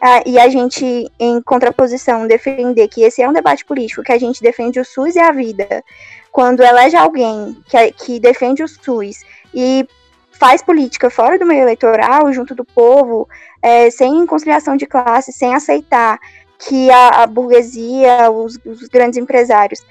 Ah, 0.00 0.22
e 0.24 0.38
a 0.38 0.48
gente, 0.48 1.10
em 1.18 1.42
contraposição, 1.42 2.26
defender 2.26 2.88
que 2.88 3.02
esse 3.02 3.20
é 3.20 3.28
um 3.28 3.34
debate 3.34 3.64
político, 3.66 4.02
que 4.02 4.12
a 4.12 4.18
gente 4.18 4.42
defende 4.42 4.80
o 4.80 4.84
SUS 4.84 5.14
e 5.14 5.20
a 5.20 5.30
vida, 5.30 5.84
quando 6.32 6.62
elege 6.62 6.96
alguém 6.96 7.56
que, 7.66 7.92
que 7.92 8.20
defende 8.20 8.62
o 8.62 8.68
SUS 8.68 9.22
e 9.52 9.86
faz 10.32 10.62
política 10.62 11.10
fora 11.10 11.38
do 11.38 11.44
meio 11.44 11.60
eleitoral, 11.60 12.32
junto 12.32 12.54
do 12.54 12.64
povo, 12.64 13.28
é, 13.60 13.90
sem 13.90 14.24
conciliação 14.24 14.74
de 14.74 14.86
classe, 14.86 15.32
sem 15.32 15.54
aceitar 15.54 16.18
que 16.58 16.90
a, 16.90 17.22
a 17.22 17.26
burguesia, 17.26 18.30
os, 18.30 18.58
os, 18.64 18.88
grandes 18.88 19.18
empresários 19.18 19.84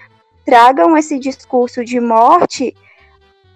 tragam 0.43 0.97
esse 0.97 1.19
discurso 1.19 1.85
de 1.85 1.99
morte, 1.99 2.75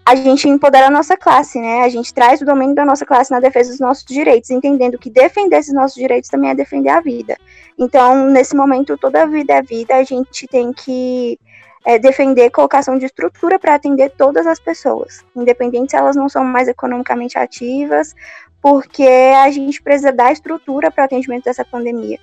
a 0.06 0.16
gente 0.16 0.50
empodera 0.50 0.88
a 0.88 0.92
nossa 0.92 1.16
classe, 1.16 1.60
né? 1.60 1.84
A 1.84 1.90
gente 1.90 2.14
traz 2.14 2.42
o 2.42 2.46
domínio 2.46 2.76
da 2.76 2.84
nossa 2.84 3.06
classe 3.06 3.32
na 3.32 3.40
defesa 3.40 3.70
dos 3.70 3.80
nossos 3.80 4.04
direitos, 4.04 4.50
entendendo 4.50 4.98
que 4.98 5.10
defender 5.10 5.58
esses 5.58 5.74
nossos 5.74 5.96
direitos 5.96 6.30
também 6.30 6.50
é 6.50 6.56
defender 6.56 6.90
a 6.90 7.00
vida. 7.00 7.38
Então, 7.80 8.30
nesse 8.30 8.56
momento, 8.56 8.98
toda 8.98 9.24
a 9.24 9.26
vida 9.26 9.54
é 9.54 9.62
vida, 9.62 9.96
a 9.96 10.04
gente 10.04 10.46
tem 10.48 10.74
que 10.74 11.40
é, 11.86 11.98
defender 11.98 12.50
colocação 12.50 12.98
de 12.98 13.06
estrutura 13.06 13.58
para 13.58 13.76
atender 13.76 14.12
todas 14.18 14.46
as 14.46 14.60
pessoas, 14.60 15.24
independente 15.36 15.92
se 15.92 15.98
elas 15.98 16.16
não 16.16 16.28
são 16.28 16.44
mais 16.44 16.68
economicamente 16.68 17.38
ativas, 17.38 18.14
porque 18.62 19.08
a 19.44 19.50
gente 19.52 19.82
precisa 19.82 20.12
dar 20.12 20.34
estrutura 20.34 20.92
para 20.92 21.04
o 21.04 21.06
atendimento 21.06 21.46
dessa 21.46 21.64
pandemia. 21.64 22.20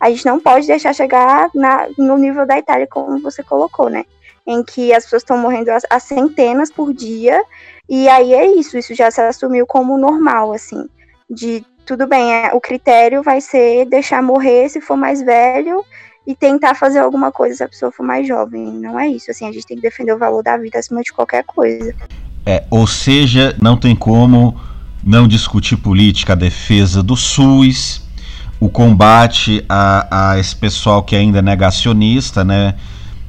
A 0.00 0.10
gente 0.10 0.24
não 0.26 0.38
pode 0.38 0.68
deixar 0.68 0.92
chegar 0.92 1.50
na, 1.52 1.88
no 1.98 2.16
nível 2.16 2.46
da 2.46 2.58
Itália, 2.58 2.86
como 2.86 3.20
você 3.20 3.42
colocou, 3.42 3.90
né? 3.90 4.04
Em 4.48 4.64
que 4.64 4.94
as 4.94 5.04
pessoas 5.04 5.22
estão 5.22 5.36
morrendo 5.36 5.68
a, 5.90 6.00
centenas 6.00 6.72
por 6.72 6.94
dia, 6.94 7.42
e 7.86 8.08
aí 8.08 8.32
é 8.32 8.46
isso, 8.46 8.78
isso 8.78 8.94
já 8.94 9.10
se 9.10 9.20
assumiu 9.20 9.66
como 9.66 9.98
normal, 9.98 10.52
assim, 10.52 10.88
de 11.28 11.62
tudo 11.84 12.06
bem, 12.06 12.32
é, 12.32 12.54
o 12.54 12.60
critério 12.60 13.22
vai 13.22 13.40
ser 13.40 13.84
deixar 13.86 14.22
morrer 14.22 14.68
se 14.68 14.80
for 14.80 14.96
mais 14.96 15.22
velho 15.22 15.84
e 16.26 16.34
tentar 16.34 16.74
fazer 16.74 16.98
alguma 16.98 17.30
coisa 17.30 17.56
se 17.56 17.64
a 17.64 17.68
pessoa 17.68 17.92
for 17.92 18.04
mais 18.04 18.26
jovem. 18.26 18.66
Não 18.66 18.98
é 18.98 19.08
isso, 19.08 19.30
assim, 19.30 19.46
a 19.46 19.52
gente 19.52 19.66
tem 19.66 19.76
que 19.76 19.82
defender 19.82 20.12
o 20.12 20.18
valor 20.18 20.42
da 20.42 20.56
vida 20.56 20.78
acima 20.78 21.02
de 21.02 21.12
qualquer 21.12 21.44
coisa. 21.44 21.94
É, 22.44 22.64
ou 22.70 22.86
seja, 22.86 23.54
não 23.60 23.76
tem 23.76 23.94
como 23.94 24.58
não 25.02 25.26
discutir 25.26 25.76
política, 25.76 26.34
a 26.34 26.36
defesa 26.36 27.02
do 27.02 27.16
SUS, 27.16 28.02
o 28.60 28.68
combate 28.68 29.64
a, 29.68 30.32
a 30.32 30.38
esse 30.38 30.54
pessoal 30.54 31.02
que 31.02 31.16
ainda 31.16 31.38
é 31.38 31.42
negacionista, 31.42 32.44
né? 32.44 32.74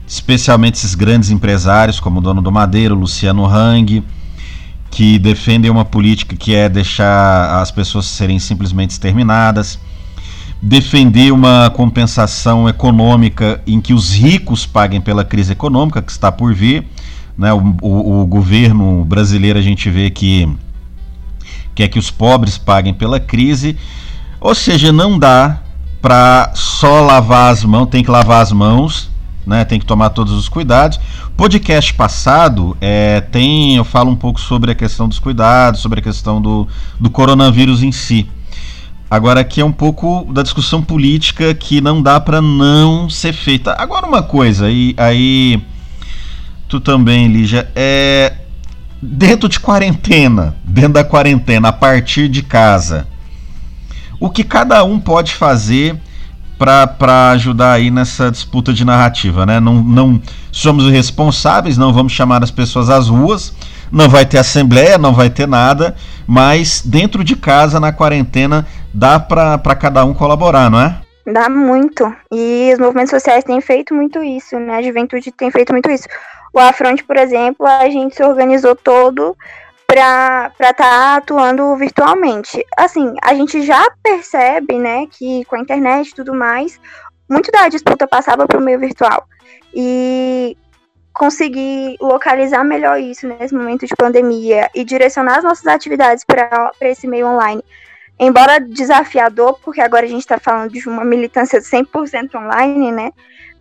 Especialmente 0.10 0.76
esses 0.76 0.94
grandes 0.96 1.30
empresários 1.30 2.02
como 2.02 2.20
o 2.20 2.22
dono 2.22 2.42
do 2.42 2.52
Madeiro, 2.52 2.96
Luciano 2.96 3.46
Hang, 3.46 4.04
que 4.92 5.18
defendem 5.18 5.72
uma 5.72 5.86
política 5.86 6.36
que 6.36 6.54
é 6.54 6.68
deixar 6.68 7.62
as 7.62 7.72
pessoas 7.72 8.08
serem 8.08 8.40
simplesmente 8.40 8.90
exterminadas 8.90 9.80
defender 10.62 11.32
uma 11.32 11.70
compensação 11.70 12.68
econômica 12.68 13.62
em 13.66 13.80
que 13.80 13.94
os 13.94 14.14
ricos 14.14 14.66
paguem 14.66 15.00
pela 15.00 15.24
crise 15.24 15.54
econômica 15.54 16.02
que 16.02 16.12
está 16.12 16.32
por 16.32 16.54
vir. 16.54 16.86
Né? 17.38 17.52
O, 17.54 17.76
o, 17.82 18.22
o 18.22 18.26
governo 18.26 19.06
brasileiro 19.06 19.58
a 19.58 19.62
gente 19.62 19.90
vê 19.90 20.10
que 20.10 20.48
quer 21.74 21.88
que 21.88 22.00
os 22.00 22.12
pobres 22.12 22.58
paguem 22.58 22.94
pela 22.94 23.20
crise, 23.20 23.78
ou 24.42 24.54
seja, 24.54 24.92
não 24.92 25.18
dá 25.18 25.62
para 26.02 26.52
só 26.54 27.02
lavar 27.02 27.54
as 27.54 27.64
mãos, 27.64 27.88
tem 27.88 28.04
que 28.04 28.12
lavar 28.12 28.42
as 28.42 28.52
mãos, 28.52 29.10
né? 29.50 29.66
Tem 29.66 29.80
que 29.80 29.86
tomar 29.86 30.12
todos 30.12 30.32
os 30.34 30.48
cuidados. 30.48 31.00
Podcast 31.36 31.92
passado 31.96 32.78
é, 32.80 33.20
tem, 33.20 33.76
eu 33.76 33.84
falo 33.84 34.12
um 34.12 34.16
pouco 34.16 34.40
sobre 34.40 34.72
a 34.72 34.76
questão 34.76 35.10
dos 35.10 35.18
cuidados, 35.18 35.82
sobre 35.82 36.00
a 36.00 36.04
questão 36.04 36.40
do, 36.40 36.68
do 37.00 37.10
coronavírus 37.10 37.82
em 37.82 37.92
si. 37.92 38.30
Agora 39.10 39.40
aqui 39.40 39.60
é 39.60 39.66
um 39.66 39.72
pouco 39.72 40.32
da 40.32 40.44
discussão 40.44 40.84
política 40.84 41.52
que 41.56 41.82
não 41.82 42.00
dá 42.00 42.20
para 42.20 42.40
não 42.40 43.10
ser 43.10 43.34
feita. 43.34 43.74
Agora 43.74 44.06
uma 44.06 44.22
coisa, 44.22 44.68
aí, 44.68 44.94
aí 44.96 45.60
tu 46.68 46.80
também, 46.80 47.28
Lígia, 47.28 47.72
é 47.76 48.34
dentro 49.02 49.50
de 49.50 49.60
quarentena, 49.60 50.56
dentro 50.64 50.94
da 50.94 51.04
quarentena, 51.04 51.70
a 51.70 51.74
partir 51.74 52.30
de 52.30 52.44
casa, 52.44 53.08
o 54.20 54.30
que 54.30 54.44
cada 54.44 54.84
um 54.84 55.00
pode 55.00 55.34
fazer 55.34 56.00
para 56.60 57.32
ajudar 57.32 57.72
aí 57.72 57.90
nessa 57.90 58.30
disputa 58.30 58.74
de 58.74 58.84
narrativa, 58.84 59.46
né? 59.46 59.62
Não, 59.62 59.76
não 59.76 60.22
somos 60.52 60.90
responsáveis, 60.90 61.78
não 61.78 61.94
vamos 61.94 62.12
chamar 62.12 62.44
as 62.44 62.52
pessoas 62.52 62.90
às 62.90 63.08
ruas, 63.08 63.54
não 63.90 64.10
vai 64.10 64.26
ter 64.26 64.38
assembleia, 64.38 64.98
não 64.98 65.14
vai 65.14 65.30
ter 65.30 65.48
nada, 65.48 65.96
mas 66.28 66.84
dentro 66.86 67.24
de 67.24 67.38
casa, 67.38 67.80
na 67.80 67.94
quarentena, 67.94 68.68
dá 68.94 69.18
para 69.18 69.76
cada 69.76 70.04
um 70.04 70.14
colaborar, 70.14 70.70
não 70.70 70.82
é? 70.82 70.98
Dá 71.26 71.50
muito. 71.50 72.14
E 72.34 72.72
os 72.74 72.80
movimentos 72.80 73.12
sociais 73.12 73.46
têm 73.46 73.62
feito 73.62 73.94
muito 73.94 74.22
isso, 74.22 74.60
né? 74.60 74.76
A 74.76 74.82
juventude 74.82 75.32
tem 75.32 75.50
feito 75.50 75.72
muito 75.72 75.90
isso. 75.90 76.08
O 76.54 76.60
Afronte, 76.60 77.04
por 77.06 77.16
exemplo, 77.16 77.66
a 77.66 77.88
gente 77.90 78.16
se 78.16 78.24
organizou 78.24 78.76
todo 78.76 79.38
para 80.00 80.70
estar 80.72 80.74
tá 80.74 81.16
atuando 81.16 81.76
virtualmente. 81.76 82.66
Assim, 82.78 83.16
a 83.22 83.34
gente 83.34 83.62
já 83.62 83.86
percebe, 84.02 84.78
né, 84.78 85.06
que 85.08 85.46
com 85.46 85.56
a 85.56 85.60
internet 85.60 86.10
e 86.10 86.16
tudo 86.16 86.34
mais, 86.34 86.80
muito 87.30 87.52
da 87.52 87.68
disputa 87.68 88.08
passava 88.08 88.48
para 88.48 88.58
o 88.58 88.62
meio 88.62 88.80
virtual. 88.80 89.28
E 89.74 90.58
conseguir 91.14 91.98
localizar 92.00 92.64
melhor 92.64 93.00
isso 93.00 93.28
nesse 93.28 93.54
momento 93.54 93.86
de 93.86 93.96
pandemia 93.96 94.70
e 94.74 94.86
direcionar 94.86 95.40
as 95.40 95.44
nossas 95.44 95.68
atividades 95.68 96.24
para 96.24 96.72
esse 96.82 97.08
meio 97.08 97.28
online. 97.28 97.64
Embora 98.18 98.60
desafiador, 98.60 99.60
porque 99.64 99.82
agora 99.82 100.06
a 100.06 100.10
gente 100.10 100.22
está 100.22 100.40
falando 100.40 100.72
de 100.72 100.88
uma 100.88 101.04
militância 101.04 101.60
100% 101.60 102.36
online, 102.36 102.92
né? 102.92 103.12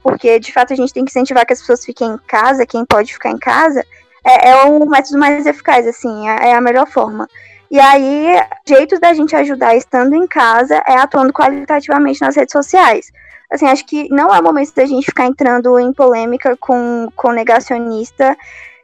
Porque 0.02 0.38
de 0.38 0.52
fato 0.52 0.72
a 0.72 0.76
gente 0.76 0.92
tem 0.92 1.04
que 1.04 1.10
incentivar 1.10 1.44
que 1.44 1.52
as 1.52 1.60
pessoas 1.60 1.84
fiquem 1.84 2.10
em 2.10 2.18
casa, 2.18 2.66
quem 2.66 2.84
pode 2.84 3.12
ficar 3.12 3.30
em 3.30 3.38
casa, 3.38 3.84
é, 4.28 4.50
é 4.50 4.64
o 4.64 4.86
método 4.86 5.18
mais 5.18 5.46
eficaz, 5.46 5.86
assim, 5.86 6.28
é, 6.28 6.50
é 6.50 6.54
a 6.54 6.60
melhor 6.60 6.86
forma. 6.86 7.28
E 7.70 7.78
aí, 7.78 8.40
jeitos 8.66 8.98
da 8.98 9.12
gente 9.12 9.36
ajudar 9.36 9.76
estando 9.76 10.14
em 10.14 10.26
casa 10.26 10.82
é 10.86 10.94
atuando 10.94 11.32
qualitativamente 11.32 12.20
nas 12.20 12.36
redes 12.36 12.52
sociais 12.52 13.12
assim, 13.50 13.66
acho 13.66 13.86
que 13.86 14.08
não 14.10 14.34
é 14.34 14.38
o 14.38 14.42
momento 14.42 14.74
da 14.74 14.84
gente 14.84 15.06
ficar 15.06 15.26
entrando 15.26 15.78
em 15.78 15.92
polêmica 15.92 16.56
com, 16.56 17.08
com 17.16 17.32
negacionista 17.32 18.36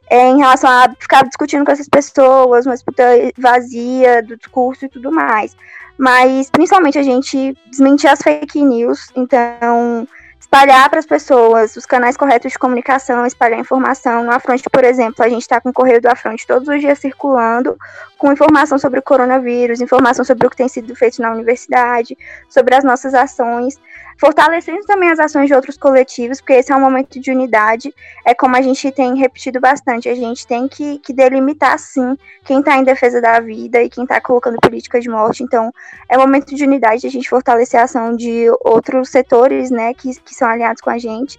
é, 0.09 0.29
em 0.29 0.39
relação 0.39 0.71
a 0.71 0.95
ficar 0.99 1.25
discutindo 1.25 1.65
com 1.65 1.73
essas 1.73 1.89
pessoas, 1.89 2.67
uma 2.67 2.75
disputa 2.75 3.03
vazia 3.37 4.23
do 4.23 4.37
discurso 4.37 4.85
e 4.85 4.89
tudo 4.89 5.11
mais. 5.11 5.57
Mas, 5.97 6.51
principalmente, 6.51 6.99
a 6.99 7.03
gente 7.03 7.57
desmentir 7.71 8.11
as 8.11 8.21
fake 8.21 8.63
news, 8.63 9.11
então 9.15 10.07
espalhar 10.41 10.89
para 10.89 10.99
as 10.99 11.07
pessoas 11.07 11.77
os 11.77 11.87
canais 11.87 12.17
corretos 12.17 12.53
de 12.53 12.59
comunicação, 12.59 13.27
espalhar 13.27 13.59
informação. 13.59 14.25
No 14.25 14.31
Afronte, 14.31 14.63
por 14.71 14.85
exemplo, 14.85 15.25
a 15.25 15.29
gente 15.29 15.43
está 15.43 15.61
com 15.61 15.71
o 15.71 15.73
Correio 15.73 16.01
do 16.01 16.07
Afronte 16.07 16.47
todos 16.47 16.69
os 16.69 16.81
dias 16.81 16.99
circulando 16.99 17.77
com 18.19 18.33
informação 18.33 18.79
sobre 18.79 19.01
o 19.01 19.03
coronavírus, 19.03 19.81
informação 19.81 20.25
sobre 20.25 20.47
o 20.47 20.51
que 20.51 20.57
tem 20.57 20.69
sido 20.69 20.95
feito 20.95 21.21
na 21.21 21.33
universidade, 21.33 22.17
sobre 22.49 22.75
as 22.75 22.85
nossas 22.85 23.15
ações 23.15 23.79
fortalecendo 24.19 24.85
também 24.87 25.11
as 25.11 25.19
ações 25.19 25.49
de 25.49 25.55
outros 25.55 25.77
coletivos, 25.77 26.41
porque 26.41 26.55
esse 26.55 26.73
é 26.73 26.77
um 26.77 26.81
momento 26.81 27.21
de 27.21 27.31
unidade. 27.31 27.95
É 28.25 28.35
como 28.35 28.57
a 28.57 28.63
gente 28.63 28.91
tem 28.93 29.17
repetido 29.17 29.61
bastante, 29.61 30.09
a 30.09 30.15
gente 30.15 30.47
tem 30.47 30.69
que, 30.69 30.99
que 30.99 31.13
delimitar, 31.13 31.79
sim, 31.79 32.17
quem 32.45 32.61
está 32.61 32.77
em 32.77 32.85
defesa 32.85 33.21
da 33.21 33.41
vida 33.41 33.83
e 33.83 33.89
quem 33.89 34.05
está 34.05 34.21
colocando 34.21 34.59
política 34.61 35.01
de 35.01 35.09
morte. 35.09 35.43
Então, 35.43 35.73
é 36.09 36.17
um 36.17 36.21
momento 36.21 36.55
de 36.55 36.65
unidade, 36.65 37.07
a 37.07 37.11
gente 37.11 37.29
fortalecer 37.29 37.81
a 37.81 37.85
ação 37.85 38.17
de 38.17 38.47
outros 38.61 39.09
setores, 39.09 39.71
né, 39.71 39.95
que, 39.95 40.19
que 40.21 40.35
são 40.35 40.49
aliados 40.49 40.81
com 40.81 40.91
a 40.91 40.99
gente 40.99 41.39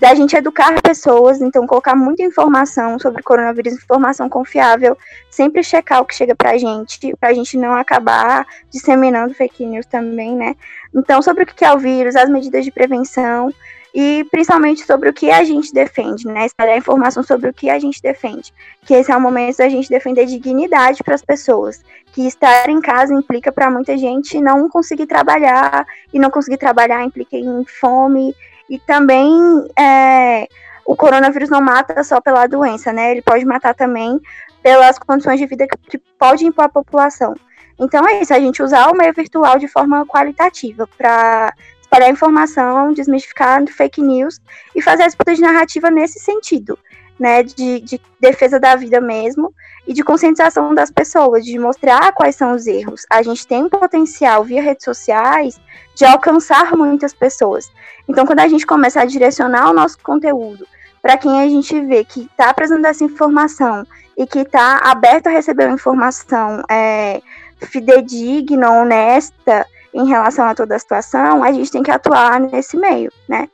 da 0.00 0.14
gente 0.14 0.34
educar 0.34 0.80
pessoas, 0.80 1.42
então 1.42 1.66
colocar 1.66 1.94
muita 1.94 2.22
informação 2.22 2.98
sobre 2.98 3.22
coronavírus, 3.22 3.74
informação 3.74 4.30
confiável, 4.30 4.96
sempre 5.30 5.62
checar 5.62 6.00
o 6.00 6.06
que 6.06 6.14
chega 6.14 6.34
pra 6.34 6.56
gente, 6.56 7.14
pra 7.20 7.34
gente 7.34 7.58
não 7.58 7.74
acabar 7.74 8.46
disseminando 8.70 9.34
fake 9.34 9.66
news 9.66 9.84
também, 9.84 10.34
né? 10.34 10.56
Então, 10.94 11.20
sobre 11.20 11.44
o 11.44 11.46
que 11.46 11.64
é 11.64 11.72
o 11.72 11.78
vírus, 11.78 12.16
as 12.16 12.30
medidas 12.30 12.64
de 12.64 12.70
prevenção 12.70 13.52
e 13.94 14.24
principalmente 14.30 14.86
sobre 14.86 15.08
o 15.08 15.12
que 15.12 15.30
a 15.30 15.44
gente 15.44 15.72
defende, 15.72 16.26
né? 16.26 16.46
Espalhar 16.46 16.78
informação 16.78 17.22
sobre 17.22 17.50
o 17.50 17.52
que 17.52 17.68
a 17.68 17.78
gente 17.78 18.00
defende. 18.00 18.54
Que 18.86 18.94
esse 18.94 19.12
é 19.12 19.16
o 19.16 19.20
momento 19.20 19.58
da 19.58 19.68
gente 19.68 19.90
defender 19.90 20.26
dignidade 20.26 21.02
para 21.02 21.14
as 21.14 21.22
pessoas. 21.22 21.82
Que 22.12 22.26
estar 22.26 22.70
em 22.70 22.80
casa 22.80 23.12
implica 23.12 23.52
para 23.52 23.70
muita 23.70 23.98
gente 23.98 24.40
não 24.40 24.68
conseguir 24.68 25.06
trabalhar, 25.06 25.84
e 26.12 26.18
não 26.18 26.30
conseguir 26.30 26.56
trabalhar 26.56 27.04
implica 27.04 27.36
em 27.36 27.64
fome, 27.66 28.34
e 28.70 28.78
também 28.78 29.34
é, 29.76 30.46
o 30.86 30.94
coronavírus 30.94 31.50
não 31.50 31.60
mata 31.60 32.02
só 32.04 32.20
pela 32.20 32.46
doença, 32.46 32.92
né? 32.92 33.10
Ele 33.10 33.20
pode 33.20 33.44
matar 33.44 33.74
também 33.74 34.20
pelas 34.62 34.96
condições 34.96 35.40
de 35.40 35.46
vida 35.46 35.66
que, 35.66 35.76
que 35.90 35.98
pode 36.16 36.46
impor 36.46 36.66
a 36.66 36.68
população. 36.68 37.34
Então 37.78 38.06
é 38.06 38.20
isso, 38.20 38.32
a 38.32 38.38
gente 38.38 38.62
usar 38.62 38.88
o 38.88 38.96
meio 38.96 39.12
virtual 39.12 39.58
de 39.58 39.66
forma 39.66 40.06
qualitativa 40.06 40.88
para 40.96 41.52
espalhar 41.80 42.10
informação, 42.10 42.92
desmistificar 42.92 43.66
fake 43.66 44.00
news 44.00 44.40
e 44.74 44.80
fazer 44.80 45.02
a 45.02 45.06
disputa 45.06 45.34
de 45.34 45.40
narrativa 45.40 45.90
nesse 45.90 46.20
sentido, 46.20 46.78
né? 47.20 47.42
De, 47.42 47.80
de 47.80 48.00
defesa 48.18 48.58
da 48.58 48.74
vida 48.74 49.00
mesmo 49.00 49.52
e 49.86 49.92
de 49.92 50.02
conscientização 50.02 50.74
das 50.74 50.90
pessoas, 50.90 51.44
de 51.44 51.58
mostrar 51.58 52.12
quais 52.12 52.34
são 52.34 52.54
os 52.54 52.66
erros. 52.66 53.04
A 53.10 53.22
gente 53.22 53.46
tem 53.46 53.64
um 53.64 53.68
potencial 53.68 54.42
via 54.42 54.62
redes 54.62 54.84
sociais 54.84 55.60
de 55.94 56.04
alcançar 56.04 56.76
muitas 56.76 57.12
pessoas. 57.12 57.70
Então, 58.08 58.24
quando 58.24 58.40
a 58.40 58.48
gente 58.48 58.66
começa 58.66 59.00
a 59.00 59.04
direcionar 59.04 59.70
o 59.70 59.74
nosso 59.74 59.98
conteúdo 59.98 60.66
para 61.02 61.16
quem 61.16 61.40
a 61.40 61.48
gente 61.48 61.78
vê 61.80 62.04
que 62.04 62.22
está 62.22 62.50
apresentando 62.50 62.86
essa 62.86 63.04
informação 63.04 63.86
e 64.16 64.26
que 64.26 64.40
está 64.40 64.78
aberto 64.78 65.28
a 65.28 65.30
receber 65.30 65.66
uma 65.66 65.74
informação 65.74 66.62
é, 66.70 67.22
fidedigna, 67.60 68.70
honesta 68.70 69.66
em 69.92 70.06
relação 70.06 70.44
a 70.44 70.54
toda 70.54 70.76
a 70.76 70.78
situação, 70.78 71.42
a 71.42 71.52
gente 71.52 71.70
tem 71.70 71.82
que 71.82 71.90
atuar 71.90 72.40
nesse 72.40 72.76
meio, 72.76 73.10
né? 73.28 73.48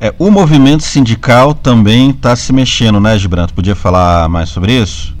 É, 0.00 0.14
o 0.16 0.30
movimento 0.30 0.84
sindical 0.84 1.52
também 1.52 2.10
está 2.10 2.36
se 2.36 2.52
mexendo, 2.52 3.00
né, 3.00 3.18
Gibranto? 3.18 3.52
Podia 3.52 3.74
falar 3.74 4.28
mais 4.28 4.48
sobre 4.48 4.72
isso? 4.72 5.16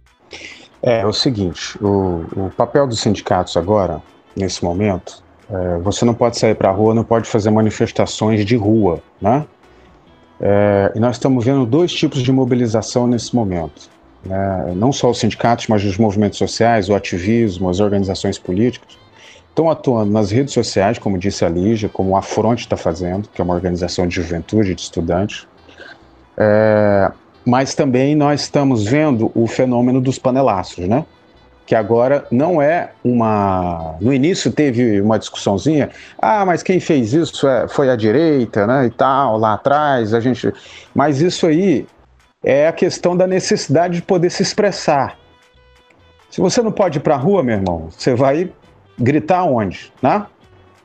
É, 0.80 1.00
é 1.00 1.06
o 1.06 1.12
seguinte, 1.12 1.76
o, 1.82 2.24
o 2.36 2.52
papel 2.56 2.86
dos 2.86 3.00
sindicatos 3.00 3.56
agora, 3.56 4.00
nesse 4.36 4.64
momento, 4.64 5.20
é, 5.50 5.78
você 5.78 6.04
não 6.04 6.14
pode 6.14 6.38
sair 6.38 6.54
para 6.54 6.68
a 6.68 6.72
rua, 6.72 6.94
não 6.94 7.02
pode 7.02 7.28
fazer 7.28 7.50
manifestações 7.50 8.46
de 8.46 8.54
rua, 8.54 9.00
né? 9.20 9.44
É, 10.40 10.92
e 10.94 11.00
nós 11.00 11.16
estamos 11.16 11.44
vendo 11.44 11.66
dois 11.66 11.92
tipos 11.92 12.22
de 12.22 12.30
mobilização 12.30 13.08
nesse 13.08 13.34
momento. 13.34 13.90
Né? 14.24 14.72
Não 14.76 14.92
só 14.92 15.10
os 15.10 15.18
sindicatos, 15.18 15.66
mas 15.66 15.84
os 15.84 15.98
movimentos 15.98 16.38
sociais, 16.38 16.88
o 16.88 16.94
ativismo, 16.94 17.68
as 17.68 17.80
organizações 17.80 18.38
políticas 18.38 18.96
estão 19.58 19.68
atuando 19.68 20.12
nas 20.12 20.30
redes 20.30 20.54
sociais, 20.54 20.98
como 20.98 21.18
disse 21.18 21.44
a 21.44 21.48
Lígia, 21.48 21.88
como 21.88 22.16
a 22.16 22.22
Fronte 22.22 22.60
está 22.60 22.76
fazendo, 22.76 23.28
que 23.28 23.40
é 23.40 23.44
uma 23.44 23.54
organização 23.54 24.06
de 24.06 24.14
juventude, 24.14 24.72
de 24.72 24.80
estudantes. 24.80 25.48
É, 26.36 27.10
mas 27.44 27.74
também 27.74 28.14
nós 28.14 28.42
estamos 28.42 28.84
vendo 28.84 29.32
o 29.34 29.48
fenômeno 29.48 30.00
dos 30.00 30.16
panelaços, 30.16 30.86
né? 30.86 31.04
Que 31.66 31.74
agora 31.74 32.24
não 32.30 32.62
é 32.62 32.92
uma. 33.02 33.96
No 34.00 34.14
início 34.14 34.52
teve 34.52 35.00
uma 35.00 35.18
discussãozinha, 35.18 35.90
ah, 36.18 36.46
mas 36.46 36.62
quem 36.62 36.78
fez 36.78 37.12
isso 37.12 37.46
é, 37.48 37.66
foi 37.66 37.90
a 37.90 37.96
direita, 37.96 38.66
né? 38.66 38.86
E 38.86 38.90
tal, 38.90 39.36
lá 39.38 39.54
atrás, 39.54 40.14
a 40.14 40.20
gente. 40.20 40.52
Mas 40.94 41.20
isso 41.20 41.46
aí 41.46 41.84
é 42.44 42.68
a 42.68 42.72
questão 42.72 43.16
da 43.16 43.26
necessidade 43.26 43.96
de 43.96 44.02
poder 44.02 44.30
se 44.30 44.42
expressar. 44.42 45.18
Se 46.30 46.40
você 46.40 46.62
não 46.62 46.70
pode 46.70 46.98
ir 46.98 47.00
para 47.00 47.16
a 47.16 47.18
rua, 47.18 47.42
meu 47.42 47.56
irmão, 47.56 47.88
você 47.90 48.14
vai 48.14 48.52
gritar 48.98 49.44
onde? 49.44 49.92
Né? 50.02 50.26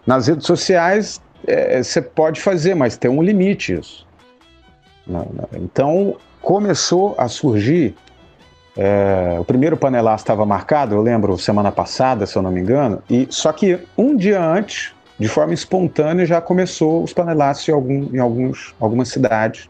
Nas 0.06 0.28
redes 0.28 0.45
sociais 0.45 1.21
é, 1.47 1.82
você 1.82 2.02
pode 2.02 2.41
fazer, 2.41 2.76
mas 2.76 2.97
tem 2.97 3.10
um 3.10 3.21
limite 3.21 3.73
isso. 3.73 4.06
Então 5.54 6.15
começou 6.41 7.15
a 7.17 7.28
surgir. 7.28 7.95
É, 8.76 9.38
o 9.39 9.45
primeiro 9.45 9.78
panelaço 9.78 10.23
estava 10.23 10.45
marcado, 10.47 10.95
eu 10.95 11.02
lembro, 11.02 11.38
semana 11.38 11.71
passada, 11.71 12.26
se 12.26 12.36
eu 12.36 12.41
não 12.41 12.52
me 12.52 12.60
engano, 12.60 13.04
e 13.08 13.28
só 13.30 13.52
que 13.52 13.80
um 13.95 14.15
dia 14.15 14.43
antes, 14.43 14.95
de 15.19 15.28
forma 15.28 15.54
espontânea, 15.54 16.26
já 16.26 16.41
começou 16.41 17.04
os 17.04 17.13
panelaços 17.13 17.67
em, 17.69 17.71
algum, 17.71 18.10
em 18.12 18.17
alguns, 18.17 18.73
algumas 18.80 19.10
cidades. 19.10 19.69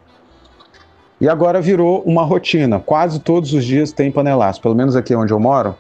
E 1.20 1.28
agora 1.28 1.60
virou 1.60 2.02
uma 2.04 2.24
rotina. 2.24 2.80
Quase 2.80 3.20
todos 3.20 3.54
os 3.54 3.66
dias 3.66 3.92
tem 3.92 4.12
panelaço. 4.12 4.62
Pelo 4.62 4.76
menos 4.76 4.96
aqui 4.96 5.14
onde 5.14 5.34
eu 5.34 5.40
moro, 5.40 5.76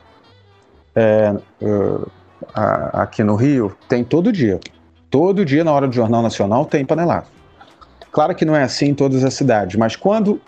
é, 0.95 1.33
a, 2.53 3.03
aqui 3.03 3.23
no 3.23 3.35
Rio, 3.35 3.75
tem 3.87 4.03
todo 4.03 4.31
dia. 4.31 4.59
Todo 5.09 5.45
dia, 5.45 5.63
na 5.63 5.71
hora 5.71 5.87
do 5.87 5.93
Jornal 5.93 6.21
Nacional, 6.21 6.65
tem 6.65 6.85
panelaço. 6.85 7.31
Claro 8.11 8.35
que 8.35 8.45
não 8.45 8.55
é 8.55 8.63
assim 8.63 8.87
em 8.87 8.93
todas 8.93 9.23
as 9.23 9.33
cidades, 9.33 9.75
mas 9.75 9.95
quando 9.95 10.39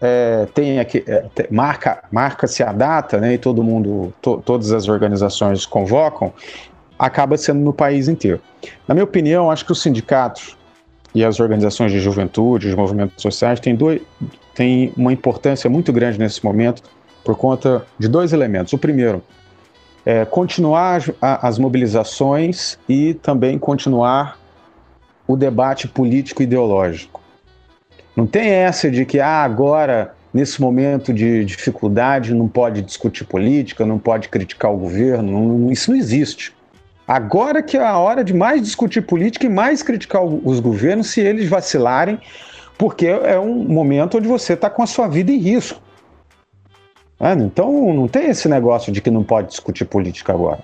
é, 0.00 0.46
tem 0.52 0.80
aqui, 0.80 1.04
é, 1.06 1.24
marca, 1.50 2.02
marca-se 2.10 2.62
a 2.62 2.72
data, 2.72 3.18
né, 3.18 3.34
e 3.34 3.38
todo 3.38 3.62
mundo, 3.62 4.12
to, 4.20 4.42
todas 4.44 4.72
as 4.72 4.88
organizações 4.88 5.64
convocam, 5.64 6.32
acaba 6.98 7.36
sendo 7.36 7.60
no 7.60 7.72
país 7.72 8.08
inteiro. 8.08 8.40
Na 8.86 8.94
minha 8.94 9.04
opinião, 9.04 9.50
acho 9.50 9.64
que 9.64 9.72
os 9.72 9.80
sindicatos 9.82 10.56
e 11.14 11.24
as 11.24 11.40
organizações 11.40 11.92
de 11.92 12.00
juventude, 12.00 12.68
os 12.68 12.74
movimentos 12.74 13.20
sociais, 13.22 13.60
têm, 13.60 13.74
dois, 13.74 14.00
têm 14.54 14.92
uma 14.96 15.12
importância 15.12 15.68
muito 15.68 15.92
grande 15.92 16.18
nesse 16.18 16.44
momento 16.44 16.82
por 17.24 17.36
conta 17.36 17.84
de 17.98 18.08
dois 18.08 18.32
elementos. 18.32 18.72
O 18.72 18.78
primeiro, 18.78 19.22
é, 20.04 20.24
continuar 20.24 21.02
as, 21.20 21.58
mobilizações 21.58 22.78
e 22.88 23.14
também 23.14 23.58
continuar 23.58 24.38
o 25.26 25.36
debate 25.36 25.86
político-ideológico. 25.86 27.20
Não 28.16 28.26
tem 28.26 28.50
essa 28.50 28.90
de 28.90 29.04
que 29.06 29.20
ah, 29.20 29.42
agora, 29.42 30.14
nesse 30.34 30.60
momento 30.60 31.12
de 31.12 31.44
dificuldade, 31.44 32.34
não 32.34 32.48
pode 32.48 32.82
discutir 32.82 33.24
política, 33.24 33.86
não 33.86 33.98
pode 33.98 34.28
criticar 34.28 34.72
o 34.72 34.76
governo, 34.76 35.58
não, 35.58 35.72
isso 35.72 35.90
não 35.90 35.98
existe. 35.98 36.52
Agora 37.06 37.62
que 37.62 37.76
é 37.76 37.84
a 37.84 37.98
hora 37.98 38.22
de 38.22 38.34
mais 38.34 38.62
discutir 38.62 39.02
política 39.02 39.46
e 39.46 39.48
mais 39.48 39.82
criticar 39.82 40.22
os 40.24 40.60
governos 40.60 41.08
se 41.08 41.20
eles 41.20 41.48
vacilarem, 41.48 42.18
porque 42.76 43.06
é 43.06 43.38
um 43.38 43.64
momento 43.64 44.18
onde 44.18 44.28
você 44.28 44.54
está 44.54 44.68
com 44.68 44.82
a 44.82 44.86
sua 44.86 45.08
vida 45.08 45.30
em 45.30 45.38
risco. 45.38 45.80
É, 47.22 47.32
então 47.34 47.94
não 47.94 48.08
tem 48.08 48.30
esse 48.30 48.48
negócio 48.48 48.92
de 48.92 49.00
que 49.00 49.08
não 49.08 49.22
pode 49.22 49.46
discutir 49.46 49.84
política 49.84 50.32
agora. 50.32 50.58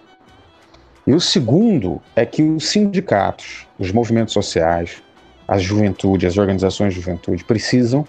E 1.07 1.15
o 1.15 1.21
segundo 1.21 2.03
é 2.17 2.27
que 2.27 2.43
os 2.43 2.69
sindicatos, 2.69 3.65
os 3.79 3.93
movimentos 3.93 4.35
sociais, 4.35 5.01
a 5.47 5.57
juventude, 5.57 6.27
as 6.27 6.37
organizações 6.37 6.93
de 6.93 7.01
juventude 7.01 7.45
precisam 7.45 8.05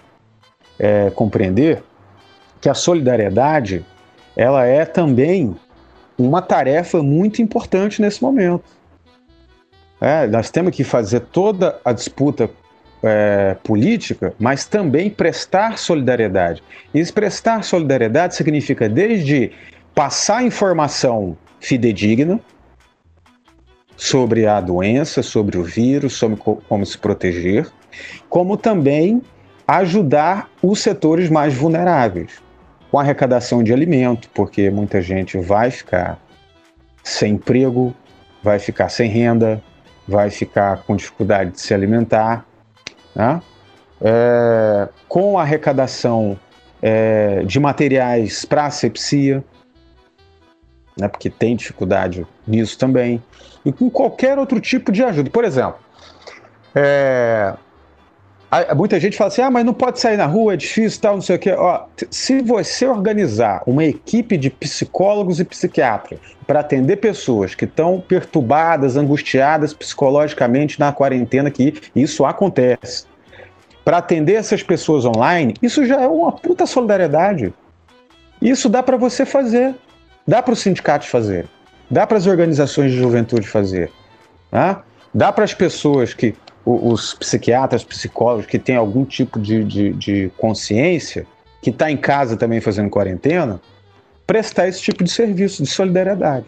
é, 0.76 1.10
compreender 1.10 1.80
que 2.60 2.68
a 2.68 2.74
solidariedade 2.74 3.86
ela 4.36 4.66
é 4.66 4.84
também 4.84 5.56
uma 6.18 6.42
tarefa 6.42 7.00
muito 7.02 7.40
importante 7.40 8.02
nesse 8.02 8.20
momento. 8.20 8.64
É, 10.00 10.26
nós 10.26 10.50
temos 10.50 10.74
que 10.74 10.82
fazer 10.82 11.20
toda 11.20 11.78
a 11.84 11.92
disputa 11.92 12.50
é, 13.02 13.56
política, 13.62 14.34
mas 14.38 14.66
também 14.66 15.10
prestar 15.10 15.78
solidariedade. 15.78 16.62
E 16.92 17.04
prestar 17.12 17.62
solidariedade 17.62 18.34
significa 18.34 18.88
desde 18.88 19.52
passar 19.94 20.44
informação 20.44 21.36
fidedigna 21.60 22.40
sobre 23.96 24.46
a 24.46 24.60
doença, 24.60 25.22
sobre 25.22 25.58
o 25.58 25.62
vírus, 25.62 26.14
sobre 26.14 26.38
como 26.38 26.86
se 26.86 26.96
proteger, 26.96 27.66
como 28.28 28.56
também 28.56 29.22
ajudar 29.66 30.48
os 30.62 30.80
setores 30.80 31.28
mais 31.28 31.54
vulneráveis 31.54 32.42
com 32.90 32.98
arrecadação 32.98 33.62
de 33.62 33.72
alimento, 33.72 34.28
porque 34.34 34.68
muita 34.68 35.00
gente 35.00 35.38
vai 35.38 35.70
ficar 35.70 36.18
sem 37.04 37.34
emprego, 37.34 37.94
vai 38.42 38.58
ficar 38.58 38.88
sem 38.88 39.08
renda, 39.08 39.62
vai 40.08 40.28
ficar 40.28 40.82
com 40.82 40.96
dificuldade 40.96 41.52
de 41.52 41.60
se 41.60 41.72
alimentar, 41.72 42.44
né? 43.14 43.40
é, 44.00 44.88
com 45.08 45.38
a 45.38 45.42
arrecadação 45.42 46.38
é, 46.80 47.42
de 47.44 47.60
materiais 47.60 48.44
para 48.44 48.66
asepsia, 48.66 49.44
né, 50.96 51.08
porque 51.08 51.28
tem 51.28 51.54
dificuldade 51.54 52.26
nisso 52.46 52.78
também, 52.78 53.22
e 53.64 53.72
com 53.72 53.90
qualquer 53.90 54.38
outro 54.38 54.60
tipo 54.60 54.90
de 54.90 55.02
ajuda. 55.04 55.30
Por 55.30 55.44
exemplo, 55.44 55.78
é, 56.74 57.54
muita 58.76 58.98
gente 58.98 59.16
fala 59.16 59.28
assim: 59.28 59.42
ah, 59.42 59.50
mas 59.50 59.64
não 59.64 59.72
pode 59.72 60.00
sair 60.00 60.16
na 60.16 60.26
rua, 60.26 60.54
é 60.54 60.56
difícil, 60.56 61.00
tal, 61.00 61.14
não 61.14 61.22
sei 61.22 61.36
o 61.36 61.38
quê. 61.38 61.52
Ó, 61.52 61.84
se 62.10 62.40
você 62.42 62.86
organizar 62.86 63.62
uma 63.66 63.84
equipe 63.84 64.36
de 64.36 64.50
psicólogos 64.50 65.38
e 65.38 65.44
psiquiatras 65.44 66.18
para 66.46 66.60
atender 66.60 66.96
pessoas 66.96 67.54
que 67.54 67.64
estão 67.64 68.00
perturbadas, 68.00 68.96
angustiadas 68.96 69.72
psicologicamente 69.72 70.80
na 70.80 70.92
quarentena, 70.92 71.50
que 71.50 71.74
isso 71.94 72.24
acontece, 72.24 73.04
para 73.84 73.98
atender 73.98 74.34
essas 74.34 74.62
pessoas 74.62 75.04
online, 75.04 75.54
isso 75.62 75.86
já 75.86 76.00
é 76.00 76.08
uma 76.08 76.32
puta 76.32 76.66
solidariedade. 76.66 77.54
Isso 78.42 78.68
dá 78.68 78.82
para 78.82 78.96
você 78.96 79.24
fazer, 79.24 79.74
dá 80.26 80.42
para 80.42 80.54
os 80.54 80.60
sindicatos 80.60 81.08
fazer, 81.08 81.46
dá 81.90 82.06
para 82.06 82.16
as 82.16 82.26
organizações 82.26 82.90
de 82.90 82.98
juventude 82.98 83.46
fazer, 83.46 83.92
né? 84.50 84.76
dá 85.14 85.30
para 85.30 85.44
as 85.44 85.52
pessoas 85.52 86.14
que 86.14 86.34
os 86.64 87.14
psiquiatras, 87.14 87.82
psicólogos 87.82 88.46
que 88.46 88.58
têm 88.58 88.76
algum 88.76 89.04
tipo 89.04 89.40
de, 89.40 89.64
de, 89.64 89.92
de 89.92 90.32
consciência, 90.36 91.26
que 91.62 91.70
está 91.70 91.90
em 91.90 91.96
casa 91.96 92.36
também 92.36 92.60
fazendo 92.60 92.90
quarentena, 92.90 93.60
prestar 94.26 94.68
esse 94.68 94.80
tipo 94.80 95.02
de 95.02 95.10
serviço 95.10 95.62
de 95.62 95.68
solidariedade. 95.68 96.46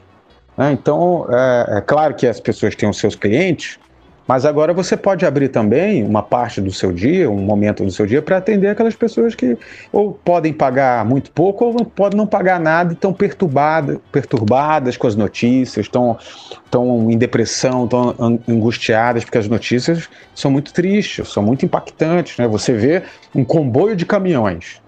Né? 0.56 0.72
Então, 0.72 1.26
é, 1.30 1.78
é, 1.78 1.80
claro 1.80 2.14
que 2.14 2.26
as 2.26 2.40
pessoas 2.40 2.74
têm 2.74 2.88
os 2.88 2.98
seus 2.98 3.14
clientes, 3.14 3.78
mas 4.26 4.44
agora 4.44 4.72
você 4.72 4.96
pode 4.96 5.26
abrir 5.26 5.48
também 5.48 6.04
uma 6.04 6.22
parte 6.22 6.60
do 6.60 6.72
seu 6.72 6.92
dia, 6.92 7.30
um 7.30 7.42
momento 7.42 7.84
do 7.84 7.90
seu 7.90 8.06
dia, 8.06 8.22
para 8.22 8.36
atender 8.36 8.68
aquelas 8.68 8.94
pessoas 8.94 9.34
que 9.34 9.58
ou 9.92 10.12
podem 10.12 10.52
pagar 10.52 11.04
muito 11.04 11.30
pouco 11.32 11.64
ou 11.64 11.84
podem 11.84 12.16
não 12.16 12.26
pagar 12.26 12.60
nada 12.60 12.92
e 12.92 12.94
estão 12.94 13.12
perturbadas, 13.12 13.98
perturbadas 14.10 14.96
com 14.96 15.06
as 15.06 15.16
notícias, 15.16 15.86
estão, 15.86 16.16
estão 16.64 17.10
em 17.10 17.18
depressão, 17.18 17.84
estão 17.84 18.40
angustiadas, 18.48 19.24
porque 19.24 19.38
as 19.38 19.48
notícias 19.48 20.08
são 20.34 20.50
muito 20.50 20.72
tristes, 20.72 21.28
são 21.28 21.42
muito 21.42 21.64
impactantes. 21.64 22.38
Né? 22.38 22.46
Você 22.46 22.72
vê 22.74 23.02
um 23.34 23.44
comboio 23.44 23.96
de 23.96 24.06
caminhões 24.06 24.80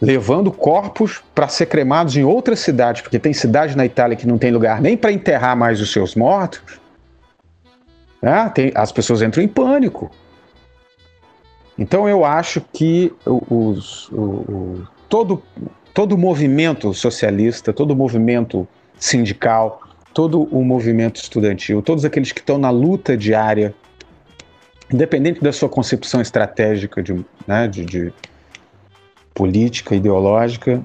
levando 0.00 0.50
corpos 0.50 1.22
para 1.32 1.46
ser 1.46 1.66
cremados 1.66 2.16
em 2.16 2.24
outras 2.24 2.58
cidades, 2.58 3.02
porque 3.02 3.20
tem 3.20 3.32
cidade 3.32 3.76
na 3.76 3.86
Itália 3.86 4.16
que 4.16 4.26
não 4.26 4.36
tem 4.36 4.50
lugar 4.50 4.80
nem 4.80 4.96
para 4.96 5.12
enterrar 5.12 5.56
mais 5.56 5.80
os 5.80 5.92
seus 5.92 6.16
mortos, 6.16 6.60
né? 8.22 8.48
Tem, 8.54 8.70
as 8.74 8.92
pessoas 8.92 9.20
entram 9.20 9.42
em 9.42 9.48
pânico. 9.48 10.10
Então 11.76 12.08
eu 12.08 12.24
acho 12.24 12.60
que 12.72 13.12
os, 13.26 14.08
o, 14.10 14.22
o, 14.22 14.88
todo, 15.08 15.42
todo 15.92 16.16
movimento 16.16 16.94
socialista, 16.94 17.72
todo 17.72 17.96
movimento 17.96 18.68
sindical, 18.96 19.80
todo 20.14 20.44
o 20.44 20.62
movimento 20.64 21.16
estudantil, 21.16 21.82
todos 21.82 22.04
aqueles 22.04 22.30
que 22.30 22.40
estão 22.40 22.58
na 22.58 22.70
luta 22.70 23.16
diária, 23.16 23.74
independente 24.92 25.40
da 25.40 25.52
sua 25.52 25.68
concepção 25.68 26.20
estratégica 26.20 27.02
de, 27.02 27.24
né, 27.46 27.66
de, 27.66 27.84
de 27.84 28.12
política, 29.34 29.96
ideológica, 29.96 30.82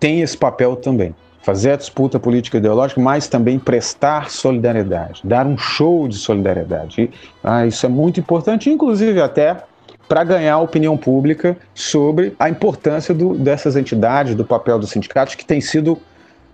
tem 0.00 0.22
esse 0.22 0.36
papel 0.36 0.74
também 0.74 1.14
fazer 1.42 1.72
a 1.72 1.76
disputa 1.76 2.18
política 2.18 2.58
ideológica, 2.58 3.00
mas 3.00 3.26
também 3.26 3.58
prestar 3.58 4.30
solidariedade, 4.30 5.22
dar 5.24 5.46
um 5.46 5.56
show 5.56 6.06
de 6.06 6.16
solidariedade. 6.16 7.02
E, 7.02 7.10
ah, 7.42 7.66
isso 7.66 7.86
é 7.86 7.88
muito 7.88 8.20
importante, 8.20 8.68
inclusive 8.68 9.20
até 9.20 9.56
para 10.08 10.24
ganhar 10.24 10.54
a 10.54 10.58
opinião 10.58 10.96
pública 10.96 11.56
sobre 11.74 12.34
a 12.38 12.48
importância 12.48 13.14
do, 13.14 13.34
dessas 13.34 13.76
entidades, 13.76 14.34
do 14.34 14.44
papel 14.44 14.78
dos 14.78 14.90
sindicatos, 14.90 15.34
que 15.34 15.44
tem 15.44 15.60
sido 15.60 15.98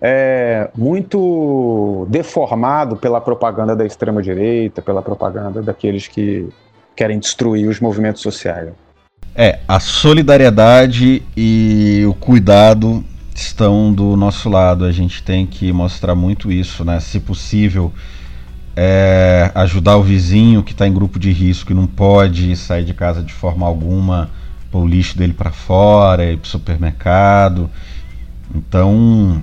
é, 0.01 0.68
muito 0.77 2.07
deformado 2.11 2.96
pela 2.96 3.20
propaganda 3.20 3.75
da 3.75 3.87
extrema-direita, 3.87 4.83
pela 4.83 5.01
propaganda 5.01 5.62
daqueles 5.62 6.07
que 6.07 6.46
querem 6.94 7.18
destruir 7.18 7.66
os 7.68 7.81
movimentos 7.81 8.20
sociais. 8.20 8.68
É, 9.35 9.59
a 9.66 9.81
solidariedade 9.81 11.22
e 11.37 12.05
o 12.07 12.14
cuidado 12.14 13.05
estão 13.42 13.92
do 13.92 14.16
nosso 14.16 14.49
lado. 14.49 14.85
A 14.85 14.92
gente 14.92 15.22
tem 15.22 15.46
que 15.46 15.72
mostrar 15.72 16.14
muito 16.14 16.51
isso, 16.51 16.85
né? 16.85 17.01
Se 17.01 17.20
possível, 17.20 17.92
é, 18.77 19.51
ajudar 19.55 19.96
o 19.96 20.03
vizinho 20.03 20.62
que 20.62 20.72
está 20.72 20.87
em 20.87 20.92
grupo 20.92 21.18
de 21.18 21.33
risco 21.33 21.72
e 21.72 21.75
não 21.75 21.87
pode 21.87 22.55
sair 22.57 22.85
de 22.85 22.92
casa 22.92 23.22
de 23.22 23.33
forma 23.33 23.66
alguma, 23.66 24.31
pôr 24.70 24.83
o 24.83 24.87
lixo 24.87 25.16
dele 25.16 25.33
para 25.33 25.51
fora, 25.51 26.31
ir 26.31 26.37
para 26.37 26.51
supermercado. 26.51 27.70
Então, 28.55 29.42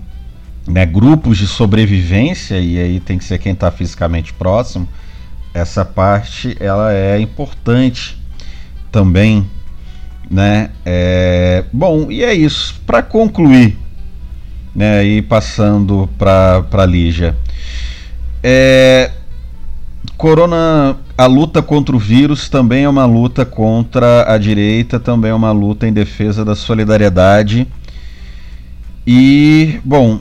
né, 0.67 0.85
grupos 0.85 1.37
de 1.37 1.47
sobrevivência, 1.47 2.59
e 2.59 2.77
aí 2.77 2.99
tem 2.99 3.17
que 3.17 3.23
ser 3.23 3.39
quem 3.39 3.53
está 3.53 3.71
fisicamente 3.71 4.33
próximo, 4.33 4.87
essa 5.53 5.83
parte 5.83 6.55
ela 6.59 6.93
é 6.93 7.19
importante 7.19 8.21
também. 8.91 9.47
Né? 10.29 10.69
É, 10.85 11.65
bom, 11.71 12.09
e 12.09 12.23
é 12.23 12.33
isso. 12.33 12.81
Para 12.85 13.03
concluir, 13.03 13.77
né, 14.75 15.03
e 15.03 15.21
passando 15.21 16.09
para 16.17 16.85
Lígia. 16.85 17.37
É, 18.41 19.11
corona, 20.17 20.97
a 21.17 21.25
luta 21.25 21.61
contra 21.61 21.95
o 21.95 21.99
vírus 21.99 22.49
também 22.49 22.83
é 22.83 22.89
uma 22.89 23.05
luta 23.05 23.45
contra 23.45 24.31
a 24.31 24.37
direita, 24.37 24.99
também 24.99 25.31
é 25.31 25.33
uma 25.33 25.51
luta 25.51 25.87
em 25.87 25.93
defesa 25.93 26.43
da 26.43 26.55
solidariedade. 26.55 27.67
E, 29.05 29.79
bom, 29.83 30.19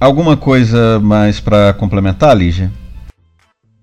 alguma 0.00 0.36
coisa 0.36 1.00
mais 1.00 1.40
para 1.40 1.72
complementar, 1.74 2.36
Lígia? 2.36 2.70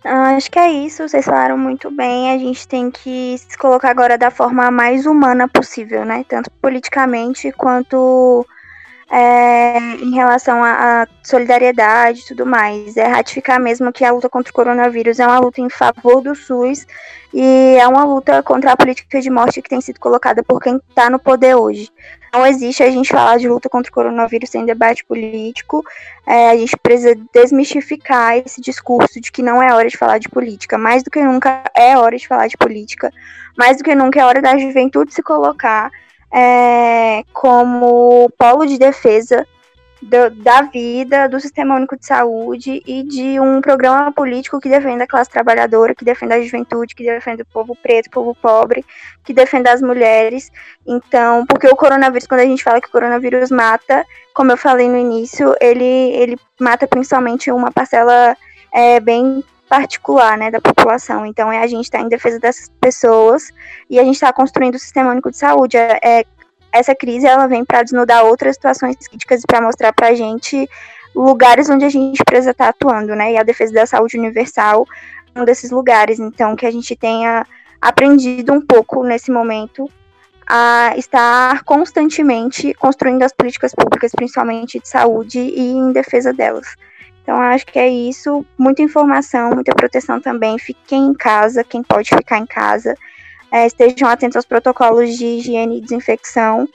Ah, 0.06 0.36
acho 0.36 0.52
que 0.52 0.60
é 0.60 0.70
isso, 0.70 1.08
vocês 1.08 1.24
falaram 1.24 1.58
muito 1.58 1.90
bem. 1.90 2.32
A 2.32 2.38
gente 2.38 2.68
tem 2.68 2.92
que 2.92 3.38
se 3.38 3.58
colocar 3.58 3.90
agora 3.90 4.18
da 4.18 4.30
forma 4.30 4.70
mais 4.70 5.06
humana 5.06 5.48
possível, 5.48 6.04
né? 6.04 6.26
Tanto 6.28 6.52
politicamente 6.62 7.54
quanto 7.54 8.46
é, 9.12 9.78
em 9.78 10.12
relação 10.16 10.64
à 10.64 11.08
solidariedade 11.24 12.22
e 12.22 12.26
tudo 12.26 12.46
mais. 12.46 12.98
É 12.98 13.08
ratificar 13.08 13.60
mesmo 13.60 13.92
que 13.92 14.04
a 14.04 14.12
luta 14.12 14.30
contra 14.30 14.52
o 14.52 14.54
coronavírus 14.54 15.20
é 15.20 15.28
uma 15.28 15.40
luta 15.40 15.62
em 15.62 15.70
favor 15.70 16.22
do 16.22 16.36
SUS 16.36 16.86
e 17.34 17.76
é 17.80 17.88
uma 17.88 18.04
luta 18.04 18.44
contra 18.44 18.72
a 18.72 18.78
política 18.78 19.20
de 19.20 19.30
morte 19.30 19.62
que 19.62 19.70
tem 19.70 19.82
sido 19.82 20.00
colocada 20.00 20.44
por 20.44 20.62
quem 20.62 20.80
está 20.90 21.10
no 21.10 21.20
poder 21.20 21.56
hoje. 21.56 21.90
Não 22.34 22.48
existe 22.48 22.82
a 22.82 22.90
gente 22.90 23.10
falar 23.10 23.38
de 23.38 23.48
luta 23.48 23.70
contra 23.70 23.92
o 23.92 23.94
coronavírus 23.94 24.50
sem 24.50 24.66
debate 24.66 25.06
político. 25.06 25.84
É, 26.26 26.50
a 26.50 26.58
gente 26.58 26.76
precisa 26.78 27.16
desmistificar 27.32 28.38
esse 28.38 28.60
discurso 28.60 29.22
de 29.22 29.32
que 29.32 29.44
não 29.44 29.62
é 29.62 29.72
hora 29.72 29.88
de 29.88 29.96
falar 29.96 30.18
de 30.18 30.28
política. 30.30 30.76
Mais 30.76 31.04
do 31.04 31.12
que 31.12 31.22
nunca 31.22 31.64
é 31.76 31.96
hora 31.96 32.18
de 32.18 32.28
falar 32.28 32.48
de 32.48 32.58
política. 32.58 33.12
Mais 33.56 33.78
do 33.78 33.84
que 33.84 33.94
nunca 33.94 34.20
é 34.20 34.26
hora 34.26 34.42
da 34.42 34.58
juventude 34.58 35.14
se 35.14 35.22
colocar 35.22 35.92
é, 36.34 37.24
como 37.32 38.30
polo 38.38 38.66
de 38.66 38.78
defesa 38.78 39.46
do, 40.02 40.30
da 40.32 40.64
vida, 40.64 41.30
do 41.30 41.40
Sistema 41.40 41.76
Único 41.76 41.98
de 41.98 42.06
Saúde 42.06 42.82
e 42.86 43.04
de 43.04 43.40
um 43.40 43.62
programa 43.62 44.12
político 44.12 44.60
que 44.60 44.68
defenda 44.70 45.06
a 45.06 45.08
classe 45.08 45.30
trabalhadora, 45.30 45.96
que 45.96 46.04
defenda 46.04 46.36
a 46.36 46.42
juventude, 46.42 46.96
que 46.96 47.04
defenda 47.04 47.44
o 47.44 47.54
povo 47.54 47.76
preto, 47.76 48.08
o 48.08 48.12
povo 48.12 48.36
pobre, 48.36 48.84
que 49.24 49.34
defenda 49.34 49.72
as 49.72 49.82
mulheres. 49.82 50.52
Então, 50.86 51.46
porque 51.46 51.68
o 51.68 51.76
coronavírus, 51.76 52.28
quando 52.28 52.42
a 52.42 52.46
gente 52.46 52.64
fala 52.64 52.82
que 52.82 52.88
o 52.88 52.92
coronavírus 52.92 53.50
mata, 53.50 54.06
como 54.34 54.52
eu 54.52 54.58
falei 54.58 54.90
no 54.90 54.98
início, 54.98 55.56
ele, 55.62 55.84
ele 55.84 56.38
mata 56.60 56.88
principalmente 56.88 57.52
uma 57.52 57.72
parcela 57.72 58.36
é 58.74 59.00
bem 59.00 59.44
particular, 59.74 60.38
né, 60.38 60.52
da 60.52 60.62
população. 60.62 61.26
Então, 61.26 61.52
é 61.52 61.58
a 61.58 61.66
gente 61.66 61.86
estar 61.86 61.98
tá 61.98 62.04
em 62.04 62.08
defesa 62.08 62.40
dessas 62.40 62.70
pessoas 62.80 63.50
e 63.90 64.00
a 64.00 64.04
gente 64.04 64.14
está 64.14 64.32
construindo 64.32 64.76
o 64.76 64.80
sistema 64.80 65.10
único 65.10 65.32
de 65.32 65.38
saúde. 65.38 65.78
É, 65.78 66.00
é 66.04 66.26
essa 66.72 66.94
crise 66.94 67.26
ela 67.26 67.48
vem 67.48 67.66
para 67.66 67.82
desnudar 67.82 68.24
outras 68.24 68.56
situações 68.56 68.96
críticas 69.08 69.42
e 69.42 69.48
para 69.48 69.62
mostrar 69.62 69.92
para 69.92 70.10
a 70.10 70.14
gente 70.14 70.70
lugares 71.16 71.70
onde 71.70 71.86
a 71.86 71.90
gente 71.90 72.24
precisa 72.24 72.52
estar 72.52 72.66
tá 72.66 72.70
atuando, 72.70 73.16
né? 73.16 73.34
E 73.34 73.38
a 73.38 73.42
defesa 73.42 73.74
da 73.74 73.86
saúde 73.88 74.16
universal 74.16 74.86
é 75.34 75.42
um 75.42 75.46
desses 75.46 75.72
lugares. 75.72 76.20
Então, 76.20 76.56
que 76.56 76.68
a 76.68 76.72
gente 76.72 76.96
tenha 76.96 77.44
aprendido 77.82 78.54
um 78.54 78.62
pouco 78.62 79.04
nesse 79.04 79.32
momento 79.32 79.90
a 80.46 80.94
estar 80.98 81.64
constantemente 81.64 82.76
construindo 82.76 83.24
as 83.24 83.34
políticas 83.34 83.74
públicas, 83.74 84.12
principalmente 84.16 84.80
de 84.80 84.88
saúde 84.88 85.40
e 85.40 85.72
em 85.72 85.92
defesa 85.92 86.32
delas. 86.32 86.76
Então, 87.24 87.42
acho 87.42 87.66
que 87.66 87.80
é 87.80 87.88
isso. 87.88 88.46
Muita 88.58 88.82
informação, 88.82 89.52
muita 89.52 89.74
proteção 89.74 90.20
também. 90.20 90.60
Fiquem 90.60 91.08
em 91.08 91.14
casa, 91.14 91.64
quem 91.64 91.82
pode 91.82 92.10
ficar 92.10 92.38
em 92.38 92.46
casa. 92.46 92.96
É, 93.52 93.66
estejam 93.66 94.10
atentos 94.10 94.36
aos 94.36 94.46
protocolos 94.46 95.18
de 95.18 95.26
higiene 95.26 95.78
e 95.78 95.82
desinfecção. 95.82 96.68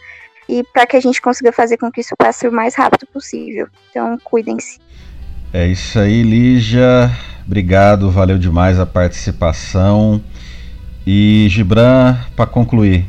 E 0.49 0.65
para 0.73 0.87
que 0.87 0.97
a 0.97 1.01
gente 1.01 1.21
consiga 1.21 1.53
fazer 1.53 1.77
com 1.77 1.93
que 1.93 2.01
isso 2.01 2.17
passe 2.17 2.49
o 2.49 2.53
mais 2.53 2.75
rápido 2.75 3.07
possível. 3.13 3.69
Então, 3.91 4.19
cuidem-se. 4.25 4.79
É 5.53 5.67
isso 5.67 5.99
aí, 5.99 6.23
Lígia. 6.23 7.11
Obrigado, 7.47 8.11
valeu 8.11 8.39
demais 8.39 8.81
a 8.81 8.87
participação. 8.87 10.23
E 11.07 11.47
Gibran, 11.51 12.17
para 12.35 12.47
concluir, 12.47 13.07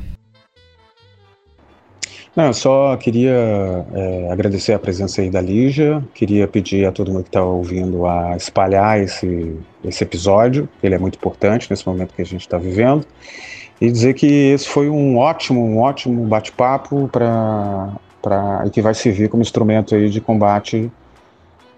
não, 2.40 2.54
só 2.54 2.96
queria 2.96 3.86
é, 3.94 4.32
agradecer 4.32 4.72
a 4.72 4.80
presença 4.80 5.22
aí 5.22 5.30
da 5.30 5.42
Lígia, 5.42 6.02
queria 6.14 6.48
pedir 6.48 6.86
a 6.86 6.92
todo 6.92 7.12
mundo 7.12 7.24
que 7.24 7.30
está 7.30 7.44
ouvindo 7.44 8.06
a 8.06 8.38
espalhar 8.38 8.98
esse, 9.00 9.58
esse 9.84 10.04
episódio, 10.04 10.70
ele 10.82 10.96
é 10.96 10.98
muito 10.98 11.16
importante 11.16 11.68
nesse 11.70 11.86
momento 11.86 12.14
que 12.14 12.22
a 12.22 12.26
gente 12.26 12.42
está 12.42 12.58
vivendo, 12.58 13.06
e 13.82 13.92
dizer 13.92 14.14
que 14.14 14.26
esse 14.26 14.68
foi 14.70 14.90
um 14.90 15.18
ótimo, 15.18 15.62
um 15.62 15.80
ótimo 15.80 16.26
bate-papo 16.26 17.10
para 17.10 17.94
e 18.66 18.70
que 18.70 18.82
vai 18.82 18.94
servir 18.94 19.30
como 19.30 19.42
instrumento 19.42 19.96
aí 19.96 20.10
de 20.10 20.22
combate 20.22 20.92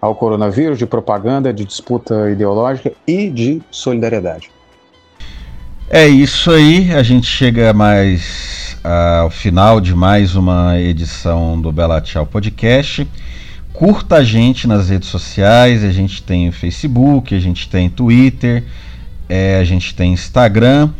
ao 0.00 0.14
coronavírus, 0.14 0.78
de 0.78 0.86
propaganda, 0.86 1.52
de 1.52 1.64
disputa 1.64 2.30
ideológica 2.30 2.92
e 3.06 3.28
de 3.28 3.60
solidariedade. 3.70 4.50
É 5.88 6.06
isso 6.06 6.50
aí, 6.50 6.92
a 6.92 7.02
gente 7.02 7.26
chega 7.26 7.72
mais 7.72 8.61
ao 8.84 9.30
final 9.30 9.80
de 9.80 9.94
mais 9.94 10.34
uma 10.34 10.78
edição 10.80 11.60
do 11.60 11.70
Bela 11.70 12.00
Tchau 12.00 12.26
Podcast. 12.26 13.06
Curta 13.72 14.16
a 14.16 14.24
gente 14.24 14.66
nas 14.66 14.88
redes 14.88 15.08
sociais, 15.08 15.84
a 15.84 15.92
gente 15.92 16.22
tem 16.22 16.50
Facebook, 16.50 17.32
a 17.34 17.38
gente 17.38 17.68
tem 17.68 17.88
Twitter, 17.88 18.64
é, 19.28 19.58
a 19.58 19.64
gente 19.64 19.94
tem 19.94 20.12
Instagram. 20.12 20.90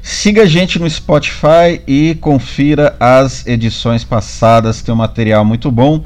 Siga 0.00 0.42
a 0.42 0.46
gente 0.46 0.78
no 0.78 0.88
Spotify 0.88 1.80
e 1.86 2.16
confira 2.20 2.94
as 3.00 3.44
edições 3.46 4.04
passadas, 4.04 4.80
tem 4.80 4.94
um 4.94 4.98
material 4.98 5.44
muito 5.44 5.70
bom. 5.70 6.04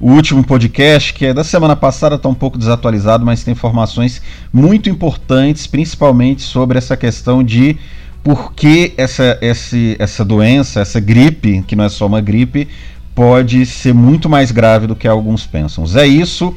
O 0.00 0.10
último 0.10 0.42
podcast, 0.42 1.14
que 1.14 1.26
é 1.26 1.32
da 1.32 1.44
semana 1.44 1.76
passada, 1.76 2.16
está 2.16 2.28
um 2.28 2.34
pouco 2.34 2.58
desatualizado, 2.58 3.24
mas 3.24 3.44
tem 3.44 3.52
informações 3.52 4.20
muito 4.52 4.90
importantes, 4.90 5.68
principalmente 5.68 6.42
sobre 6.42 6.76
essa 6.76 6.96
questão 6.96 7.42
de 7.42 7.78
por 8.22 8.52
que 8.54 8.92
essa, 8.96 9.38
essa, 9.40 9.76
essa 9.98 10.24
doença, 10.24 10.80
essa 10.80 11.00
gripe, 11.00 11.62
que 11.66 11.74
não 11.74 11.84
é 11.84 11.88
só 11.88 12.06
uma 12.06 12.20
gripe, 12.20 12.68
pode 13.14 13.66
ser 13.66 13.92
muito 13.92 14.28
mais 14.28 14.50
grave 14.50 14.86
do 14.86 14.96
que 14.96 15.08
alguns 15.08 15.46
pensam. 15.46 15.84
É 15.96 16.06
isso. 16.06 16.54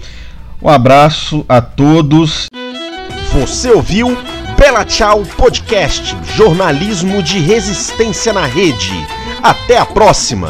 Um 0.61 0.69
abraço 0.69 1.45
a 1.49 1.61
todos. 1.61 2.47
Você 3.33 3.71
ouviu 3.71 4.17
Bela 4.57 4.85
Tchau 4.85 5.23
Podcast, 5.37 6.15
jornalismo 6.35 7.21
de 7.21 7.39
resistência 7.39 8.31
na 8.31 8.45
rede. 8.45 8.93
Até 9.43 9.77
a 9.77 9.85
próxima. 9.85 10.49